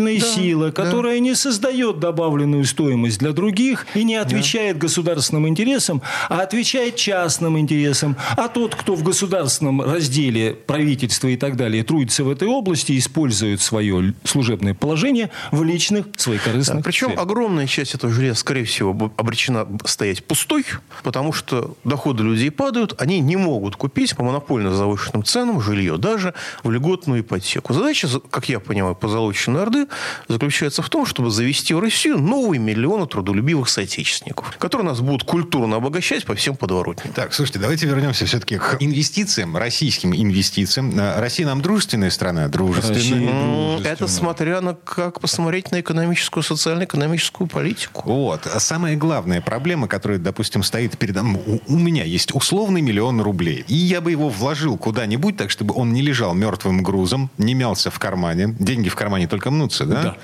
производительная 0.06 0.20
да, 0.20 0.26
сила, 0.26 0.70
которая 0.70 1.14
да. 1.14 1.20
не 1.20 1.34
создает 1.34 1.98
добавленную 1.98 2.64
стоимость 2.64 3.18
для 3.18 3.32
других 3.32 3.86
и 3.94 4.04
не 4.04 4.16
отвечает 4.16 4.76
да. 4.76 4.82
государственным 4.82 5.48
интересам, 5.48 6.02
а 6.28 6.40
отвечает 6.40 6.96
частным 6.96 7.58
интересам. 7.58 8.16
А 8.36 8.48
тот, 8.48 8.74
кто 8.74 8.94
в 8.94 9.02
государственном 9.02 9.82
разделе 9.82 10.52
правительства 10.54 11.28
и 11.28 11.36
так 11.36 11.56
далее 11.56 11.82
трудится 11.84 12.24
в 12.24 12.30
этой 12.30 12.48
области, 12.48 12.96
использует 12.96 13.60
свое 13.60 14.14
служебное 14.24 14.74
положение 14.74 15.30
в 15.50 15.62
личных 15.62 16.06
своих 16.16 16.44
корыстных 16.44 16.78
да, 16.78 16.82
Причем 16.82 17.08
целях. 17.08 17.22
огромная 17.22 17.66
часть 17.66 17.94
этого 17.94 18.12
железа, 18.12 18.38
скорее 18.38 18.64
всего, 18.64 19.12
обречена 19.16 19.66
стоять 19.84 20.24
пустой, 20.24 20.64
потому 21.02 21.32
что 21.32 21.76
доходы 21.84 22.22
людей 22.22 22.50
падают, 22.50 23.00
они 23.00 23.20
не 23.20 23.36
могут 23.36 23.76
купить 23.76 24.16
по 24.16 24.22
монопольно 24.22 24.74
завышенным 24.74 25.24
ценам 25.24 25.60
жилье, 25.60 25.98
даже 25.98 26.34
в 26.62 26.70
льготную 26.70 27.20
ипотеку. 27.20 27.72
Задача, 27.72 28.08
как 28.30 28.48
я 28.48 28.60
понимаю, 28.60 28.94
позолоченной 28.94 29.62
Орды 29.62 29.86
заключается 30.28 30.82
в 30.82 30.88
том, 30.88 31.06
чтобы 31.06 31.30
завести 31.30 31.74
в 31.74 31.80
Россию 31.80 32.18
новые 32.18 32.58
миллионы 32.58 33.06
трудолюбивых 33.06 33.68
соотечественников, 33.68 34.56
которые 34.58 34.86
нас 34.86 35.00
будут 35.00 35.24
культурно 35.24 35.76
обогащать 35.76 36.24
по 36.24 36.34
всем 36.34 36.56
подворотням. 36.56 37.12
Так, 37.14 37.34
слушайте, 37.34 37.58
давайте 37.58 37.86
вернемся 37.86 38.26
все-таки 38.26 38.58
к 38.58 38.76
инвестициям, 38.80 39.56
российским 39.56 40.14
инвестициям. 40.14 40.98
Э, 40.98 41.20
Россия 41.20 41.46
нам 41.46 41.62
дружественная 41.62 42.10
страна? 42.10 42.48
Дружественная. 42.48 42.98
дружественная. 43.00 43.92
Это 43.92 44.08
смотря 44.08 44.60
на 44.60 44.74
как 44.74 45.20
посмотреть 45.20 45.72
на 45.72 45.80
экономическую, 45.80 46.42
социально-экономическую 46.42 47.46
политику. 47.46 48.02
Вот. 48.04 48.46
А 48.46 48.60
самая 48.60 48.96
главная 48.96 49.40
проблема, 49.40 49.88
которая, 49.88 50.18
допустим, 50.18 50.62
стоит 50.62 50.98
перед... 50.98 51.16
У, 51.16 51.60
у 51.66 51.78
меня 51.78 52.04
есть 52.04 52.34
условный 52.34 52.82
миллион 52.82 53.20
рублей. 53.20 53.64
И 53.68 53.74
я 53.74 54.00
бы 54.00 54.10
его 54.10 54.28
вложил 54.28 54.76
куда-нибудь, 54.76 55.36
так 55.36 55.50
чтобы 55.50 55.74
он 55.74 55.92
не 55.92 56.02
лежал 56.02 56.34
мертвым 56.34 56.82
грузом, 56.82 57.30
не 57.38 57.54
мялся 57.54 57.90
в 57.90 57.98
кармане. 57.98 58.54
Деньги 58.58 58.88
в 58.88 58.96
кармане 58.96 59.28
только 59.28 59.50
мнутся, 59.50 59.85
да? 59.86 60.02
Да. 60.02 60.16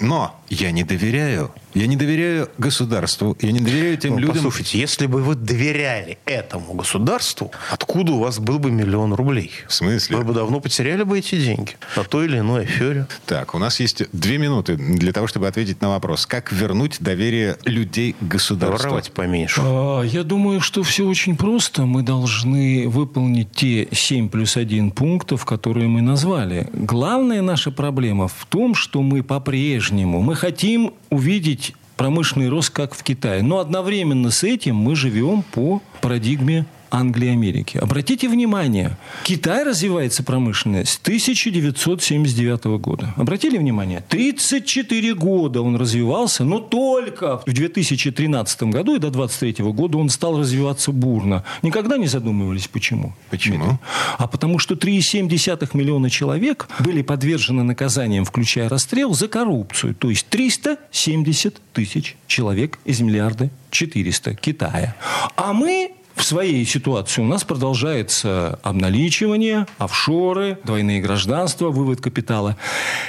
Но 0.00 0.40
я 0.48 0.70
не 0.72 0.84
доверяю 0.84 1.52
я 1.74 1.86
не 1.86 1.96
доверяю 1.96 2.48
государству, 2.58 3.36
я 3.40 3.52
не 3.52 3.60
доверяю 3.60 3.96
тем 3.96 4.14
ну, 4.14 4.18
людям... 4.18 4.36
Послушайте, 4.36 4.78
если 4.78 5.06
бы 5.06 5.22
вы 5.22 5.34
доверяли 5.34 6.18
этому 6.24 6.74
государству, 6.74 7.50
откуда 7.70 8.12
у 8.12 8.18
вас 8.18 8.38
был 8.38 8.58
бы 8.58 8.70
миллион 8.70 9.12
рублей? 9.14 9.52
В 9.68 9.72
смысле? 9.72 10.16
Вы 10.16 10.24
бы 10.24 10.34
давно 10.34 10.60
потеряли 10.60 11.02
бы 11.02 11.18
эти 11.18 11.40
деньги 11.40 11.72
на 11.96 12.04
той 12.04 12.26
или 12.26 12.38
иной 12.38 12.62
афере. 12.62 13.06
Так, 13.26 13.54
у 13.54 13.58
нас 13.58 13.80
есть 13.80 14.02
две 14.12 14.38
минуты 14.38 14.76
для 14.76 15.12
того, 15.12 15.26
чтобы 15.26 15.46
ответить 15.46 15.80
на 15.80 15.90
вопрос. 15.90 16.26
Как 16.26 16.52
вернуть 16.52 16.96
доверие 17.00 17.56
людей 17.64 18.16
к 18.20 18.24
государству? 18.24 18.88
Воровать 18.88 19.12
поменьше. 19.12 19.60
А, 19.64 20.02
я 20.02 20.24
думаю, 20.24 20.60
что 20.60 20.82
все 20.82 21.06
очень 21.06 21.36
просто. 21.36 21.86
Мы 21.86 22.02
должны 22.02 22.88
выполнить 22.88 23.52
те 23.52 23.88
7 23.92 24.28
плюс 24.28 24.56
1 24.56 24.90
пунктов, 24.90 25.44
которые 25.44 25.88
мы 25.88 26.02
назвали. 26.02 26.68
Главная 26.72 27.42
наша 27.42 27.70
проблема 27.70 28.28
в 28.28 28.46
том, 28.48 28.74
что 28.74 29.02
мы 29.02 29.22
по-прежнему, 29.22 30.20
мы 30.22 30.34
хотим 30.34 30.94
увидеть 31.10 31.59
промышленный 32.00 32.48
рост, 32.48 32.70
как 32.70 32.94
в 32.94 33.02
Китае. 33.02 33.42
Но 33.42 33.58
одновременно 33.58 34.30
с 34.30 34.42
этим 34.42 34.74
мы 34.74 34.96
живем 34.96 35.42
по 35.42 35.82
парадигме 36.00 36.64
Англии 36.90 37.28
и 37.28 37.30
Америки. 37.30 37.78
Обратите 37.78 38.28
внимание, 38.28 38.96
Китай 39.24 39.64
развивается 39.64 40.22
промышленность 40.22 40.92
с 40.92 40.98
1979 40.98 42.64
года. 42.80 43.14
Обратили 43.16 43.58
внимание? 43.58 44.02
34 44.08 45.14
года 45.14 45.62
он 45.62 45.76
развивался, 45.76 46.44
но 46.44 46.58
только 46.58 47.42
в 47.46 47.52
2013 47.52 48.62
году 48.64 48.96
и 48.96 48.98
до 48.98 49.10
2023 49.10 49.64
года 49.72 49.98
он 49.98 50.08
стал 50.08 50.38
развиваться 50.38 50.92
бурно. 50.92 51.44
Никогда 51.62 51.96
не 51.96 52.06
задумывались, 52.06 52.68
почему? 52.68 53.14
Почему? 53.30 53.78
А 54.18 54.26
потому 54.26 54.58
что 54.58 54.74
3,7 54.74 55.70
миллиона 55.74 56.10
человек 56.10 56.68
были 56.80 57.02
подвержены 57.02 57.62
наказаниям, 57.62 58.24
включая 58.24 58.68
расстрел, 58.68 59.14
за 59.14 59.28
коррупцию. 59.28 59.94
То 59.94 60.10
есть 60.10 60.26
370 60.28 61.60
тысяч 61.72 62.16
человек 62.26 62.78
из 62.84 63.00
миллиарда 63.00 63.50
400 63.70 64.34
Китая. 64.34 64.96
А 65.36 65.52
мы 65.52 65.92
в 66.20 66.24
своей 66.24 66.66
ситуации 66.66 67.22
у 67.22 67.24
нас 67.24 67.44
продолжается 67.44 68.58
обналичивание, 68.62 69.66
офшоры, 69.78 70.58
двойные 70.64 71.00
гражданства, 71.00 71.70
вывод 71.70 72.02
капитала. 72.02 72.56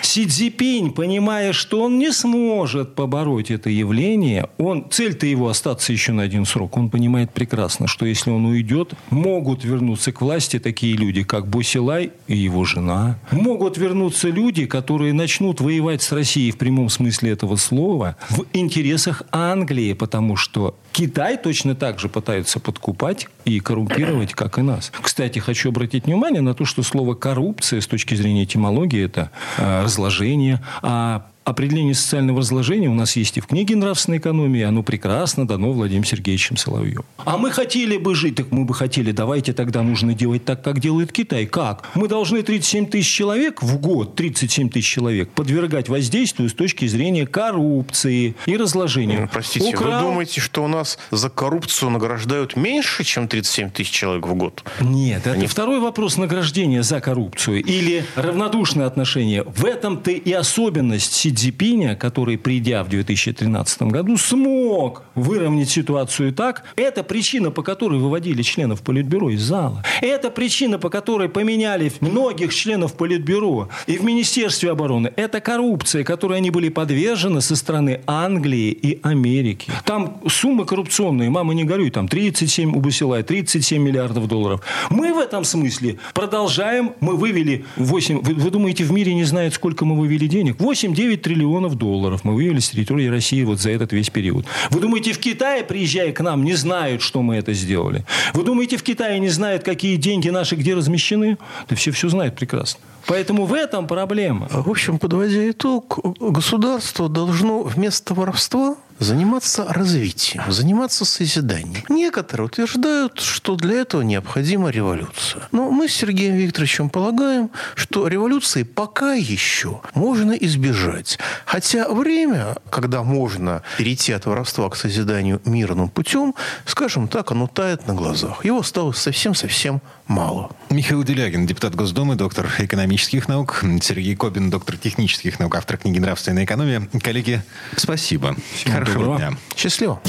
Си 0.01 0.25
Цзипинь, 0.25 0.91
понимая, 0.91 1.51
что 1.51 1.83
он 1.83 1.99
не 1.99 2.11
сможет 2.11 2.95
побороть 2.95 3.51
это 3.51 3.69
явление, 3.69 4.49
он, 4.57 4.89
цель-то 4.89 5.25
его 5.25 5.49
остаться 5.49 5.91
еще 5.91 6.13
на 6.13 6.23
один 6.23 6.45
срок, 6.45 6.77
он 6.77 6.89
понимает 6.89 7.31
прекрасно, 7.31 7.87
что 7.87 8.05
если 8.05 8.31
он 8.31 8.45
уйдет, 8.45 8.93
могут 9.09 9.65
вернуться 9.65 10.13
к 10.13 10.21
власти 10.21 10.57
такие 10.57 10.95
люди, 10.95 11.23
как 11.23 11.47
Босилай 11.47 12.11
и 12.27 12.37
его 12.37 12.63
жена. 12.63 13.19
Могут 13.31 13.77
вернуться 13.77 14.29
люди, 14.29 14.65
которые 14.65 15.11
начнут 15.11 15.59
воевать 15.59 16.01
с 16.01 16.13
Россией 16.13 16.51
в 16.51 16.57
прямом 16.57 16.89
смысле 16.89 17.31
этого 17.31 17.57
слова 17.57 18.15
в 18.29 18.45
интересах 18.53 19.23
Англии, 19.31 19.91
потому 19.93 20.37
что 20.37 20.75
Китай 20.93 21.37
точно 21.37 21.75
так 21.75 21.99
же 21.99 22.07
пытаются 22.07 22.59
подкупать 22.59 23.00
и 23.45 23.59
коррумпировать, 23.59 24.33
как 24.33 24.59
и 24.59 24.61
нас. 24.61 24.91
Кстати, 25.01 25.39
хочу 25.39 25.69
обратить 25.69 26.05
внимание 26.05 26.41
на 26.41 26.53
то, 26.53 26.65
что 26.65 26.83
слово 26.83 27.15
«коррупция» 27.15 27.81
с 27.81 27.87
точки 27.87 28.15
зрения 28.15 28.43
этимологии– 28.43 29.03
это 29.05 29.31
э, 29.57 29.83
разложение, 29.83 30.61
а 30.81 31.30
определение 31.43 31.95
социального 31.95 32.39
разложения 32.39 32.87
у 32.87 32.93
нас 32.93 33.15
есть 33.15 33.37
и 33.37 33.41
в 33.41 33.47
книге 33.47 33.75
«Нравственная 33.75 34.19
экономия». 34.19 34.67
Оно 34.67 34.83
прекрасно 34.83 35.47
дано 35.47 35.71
Владимиром 35.71 36.05
Сергеевичем 36.05 36.57
Соловьевым. 36.57 37.05
А 37.17 37.37
мы 37.37 37.51
хотели 37.51 37.97
бы 37.97 38.15
жить, 38.15 38.35
так 38.35 38.51
мы 38.51 38.63
бы 38.63 38.73
хотели, 38.73 39.11
давайте 39.11 39.53
тогда 39.53 39.81
нужно 39.81 40.13
делать 40.13 40.45
так, 40.45 40.63
как 40.63 40.79
делает 40.79 41.11
Китай. 41.11 41.45
Как? 41.45 41.89
Мы 41.95 42.07
должны 42.07 42.43
37 42.43 42.87
тысяч 42.87 43.11
человек 43.11 43.61
в 43.61 43.79
год, 43.79 44.15
37 44.15 44.69
тысяч 44.69 44.87
человек, 44.87 45.29
подвергать 45.29 45.89
воздействию 45.89 46.49
с 46.49 46.53
точки 46.53 46.85
зрения 46.87 47.25
коррупции 47.25 48.35
и 48.45 48.57
разложения. 48.57 49.21
Ну, 49.21 49.29
простите, 49.31 49.75
Украл... 49.75 49.93
вы 49.93 50.09
думаете, 50.09 50.41
что 50.41 50.63
у 50.63 50.67
нас 50.67 50.99
за 51.09 51.29
коррупцию 51.29 51.89
награждают 51.89 52.55
меньше, 52.55 53.03
чем 53.03 53.27
37 53.27 53.71
тысяч 53.71 53.91
человек 53.91 54.27
в 54.27 54.35
год? 54.35 54.63
Нет, 54.79 55.21
это 55.21 55.31
Они... 55.31 55.47
второй 55.47 55.79
вопрос 55.79 56.17
награждения 56.17 56.83
за 56.83 57.01
коррупцию 57.01 57.63
или 57.63 58.05
равнодушное 58.15 58.85
отношение. 58.85 59.43
В 59.43 59.65
этом-то 59.65 60.11
и 60.11 60.31
особенность 60.31 61.13
Цзипиня, 61.31 61.95
который, 61.95 62.37
придя 62.37 62.83
в 62.83 62.89
2013 62.89 63.83
году, 63.83 64.17
смог 64.17 65.03
выровнять 65.15 65.69
ситуацию 65.69 66.33
так, 66.33 66.63
это 66.75 67.03
причина, 67.03 67.51
по 67.51 67.63
которой 67.63 67.99
выводили 67.99 68.41
членов 68.41 68.81
Политбюро 68.81 69.29
из 69.29 69.41
зала. 69.41 69.83
Это 70.01 70.29
причина, 70.29 70.79
по 70.79 70.89
которой 70.89 71.29
поменяли 71.29 71.91
многих 71.99 72.53
членов 72.53 72.93
Политбюро 72.93 73.69
и 73.87 73.97
в 73.97 74.03
Министерстве 74.03 74.71
обороны. 74.71 75.11
Это 75.15 75.39
коррупция, 75.39 76.03
которой 76.03 76.37
они 76.37 76.51
были 76.51 76.69
подвержены 76.69 77.41
со 77.41 77.55
стороны 77.55 78.01
Англии 78.07 78.71
и 78.71 78.99
Америки. 79.03 79.71
Там 79.85 80.21
суммы 80.27 80.65
коррупционные, 80.65 81.29
мама 81.29 81.53
не 81.53 81.63
горюй, 81.63 81.91
там 81.91 82.07
37 82.07 82.75
у 82.75 82.79
Басилая, 82.79 83.23
37 83.23 83.81
миллиардов 83.81 84.27
долларов. 84.27 84.61
Мы 84.89 85.13
в 85.13 85.19
этом 85.19 85.43
смысле 85.43 85.97
продолжаем, 86.13 86.93
мы 86.99 87.15
вывели 87.15 87.65
8, 87.77 88.21
вы, 88.21 88.33
вы 88.33 88.49
думаете, 88.49 88.83
в 88.83 88.91
мире 88.91 89.13
не 89.13 89.23
знают, 89.23 89.53
сколько 89.53 89.85
мы 89.85 89.97
вывели 89.97 90.27
денег? 90.27 90.57
8-9 90.57 91.20
триллионов 91.21 91.75
долларов 91.75 92.21
мы 92.23 92.35
вывели 92.35 92.59
с 92.59 92.69
территории 92.69 93.07
России 93.07 93.43
вот 93.43 93.59
за 93.59 93.71
этот 93.71 93.93
весь 93.93 94.09
период. 94.09 94.45
Вы 94.69 94.79
думаете, 94.79 95.13
в 95.13 95.19
Китае, 95.19 95.63
приезжая 95.63 96.11
к 96.11 96.21
нам, 96.21 96.43
не 96.43 96.53
знают, 96.53 97.01
что 97.01 97.21
мы 97.21 97.35
это 97.35 97.53
сделали? 97.53 98.05
Вы 98.33 98.43
думаете, 98.43 98.77
в 98.77 98.83
Китае 98.83 99.19
не 99.19 99.29
знают, 99.29 99.63
какие 99.63 99.95
деньги 99.95 100.29
наши 100.29 100.55
где 100.55 100.75
размещены? 100.75 101.37
Да 101.69 101.75
все 101.75 101.91
все 101.91 102.09
знают 102.09 102.35
прекрасно. 102.35 102.79
Поэтому 103.07 103.45
в 103.45 103.53
этом 103.53 103.87
проблема. 103.87 104.47
В 104.49 104.69
общем, 104.69 104.99
подводя 104.99 105.49
итог, 105.49 105.99
государство 106.19 107.09
должно 107.09 107.63
вместо 107.63 108.13
воровства 108.13 108.75
заниматься 109.01 109.65
развитием, 109.67 110.43
заниматься 110.49 111.05
созиданием. 111.05 111.83
Некоторые 111.89 112.45
утверждают, 112.45 113.19
что 113.19 113.55
для 113.55 113.81
этого 113.81 114.03
необходима 114.03 114.69
революция. 114.69 115.47
Но 115.51 115.71
мы 115.71 115.87
с 115.89 115.93
Сергеем 115.93 116.35
Викторовичем 116.35 116.89
полагаем, 116.89 117.49
что 117.75 118.07
революции 118.07 118.63
пока 118.63 119.13
еще 119.13 119.81
можно 119.95 120.33
избежать. 120.33 121.17
Хотя 121.45 121.89
время, 121.89 122.55
когда 122.69 123.01
можно 123.03 123.63
перейти 123.77 124.13
от 124.13 124.27
воровства 124.27 124.69
к 124.69 124.75
созиданию 124.75 125.41
мирным 125.45 125.89
путем, 125.89 126.35
скажем 126.65 127.07
так, 127.07 127.31
оно 127.31 127.47
тает 127.47 127.87
на 127.87 127.95
глазах. 127.95 128.45
Его 128.45 128.59
осталось 128.59 128.97
совсем-совсем 128.97 129.81
мало. 130.11 130.51
Михаил 130.69 131.03
Делягин, 131.03 131.47
депутат 131.47 131.75
Госдумы, 131.75 132.15
доктор 132.15 132.49
экономических 132.59 133.27
наук. 133.27 133.63
Сергей 133.81 134.15
Кобин, 134.15 134.49
доктор 134.49 134.77
технических 134.77 135.39
наук, 135.39 135.55
автор 135.55 135.77
книги 135.77 135.99
«Нравственная 135.99 136.43
экономия». 136.43 136.87
Коллеги, 137.01 137.41
спасибо. 137.77 138.35
Всего 138.53 138.73
Хорошего 138.73 138.99
доброго. 138.99 139.17
дня. 139.17 139.37
Счастливо. 139.55 140.01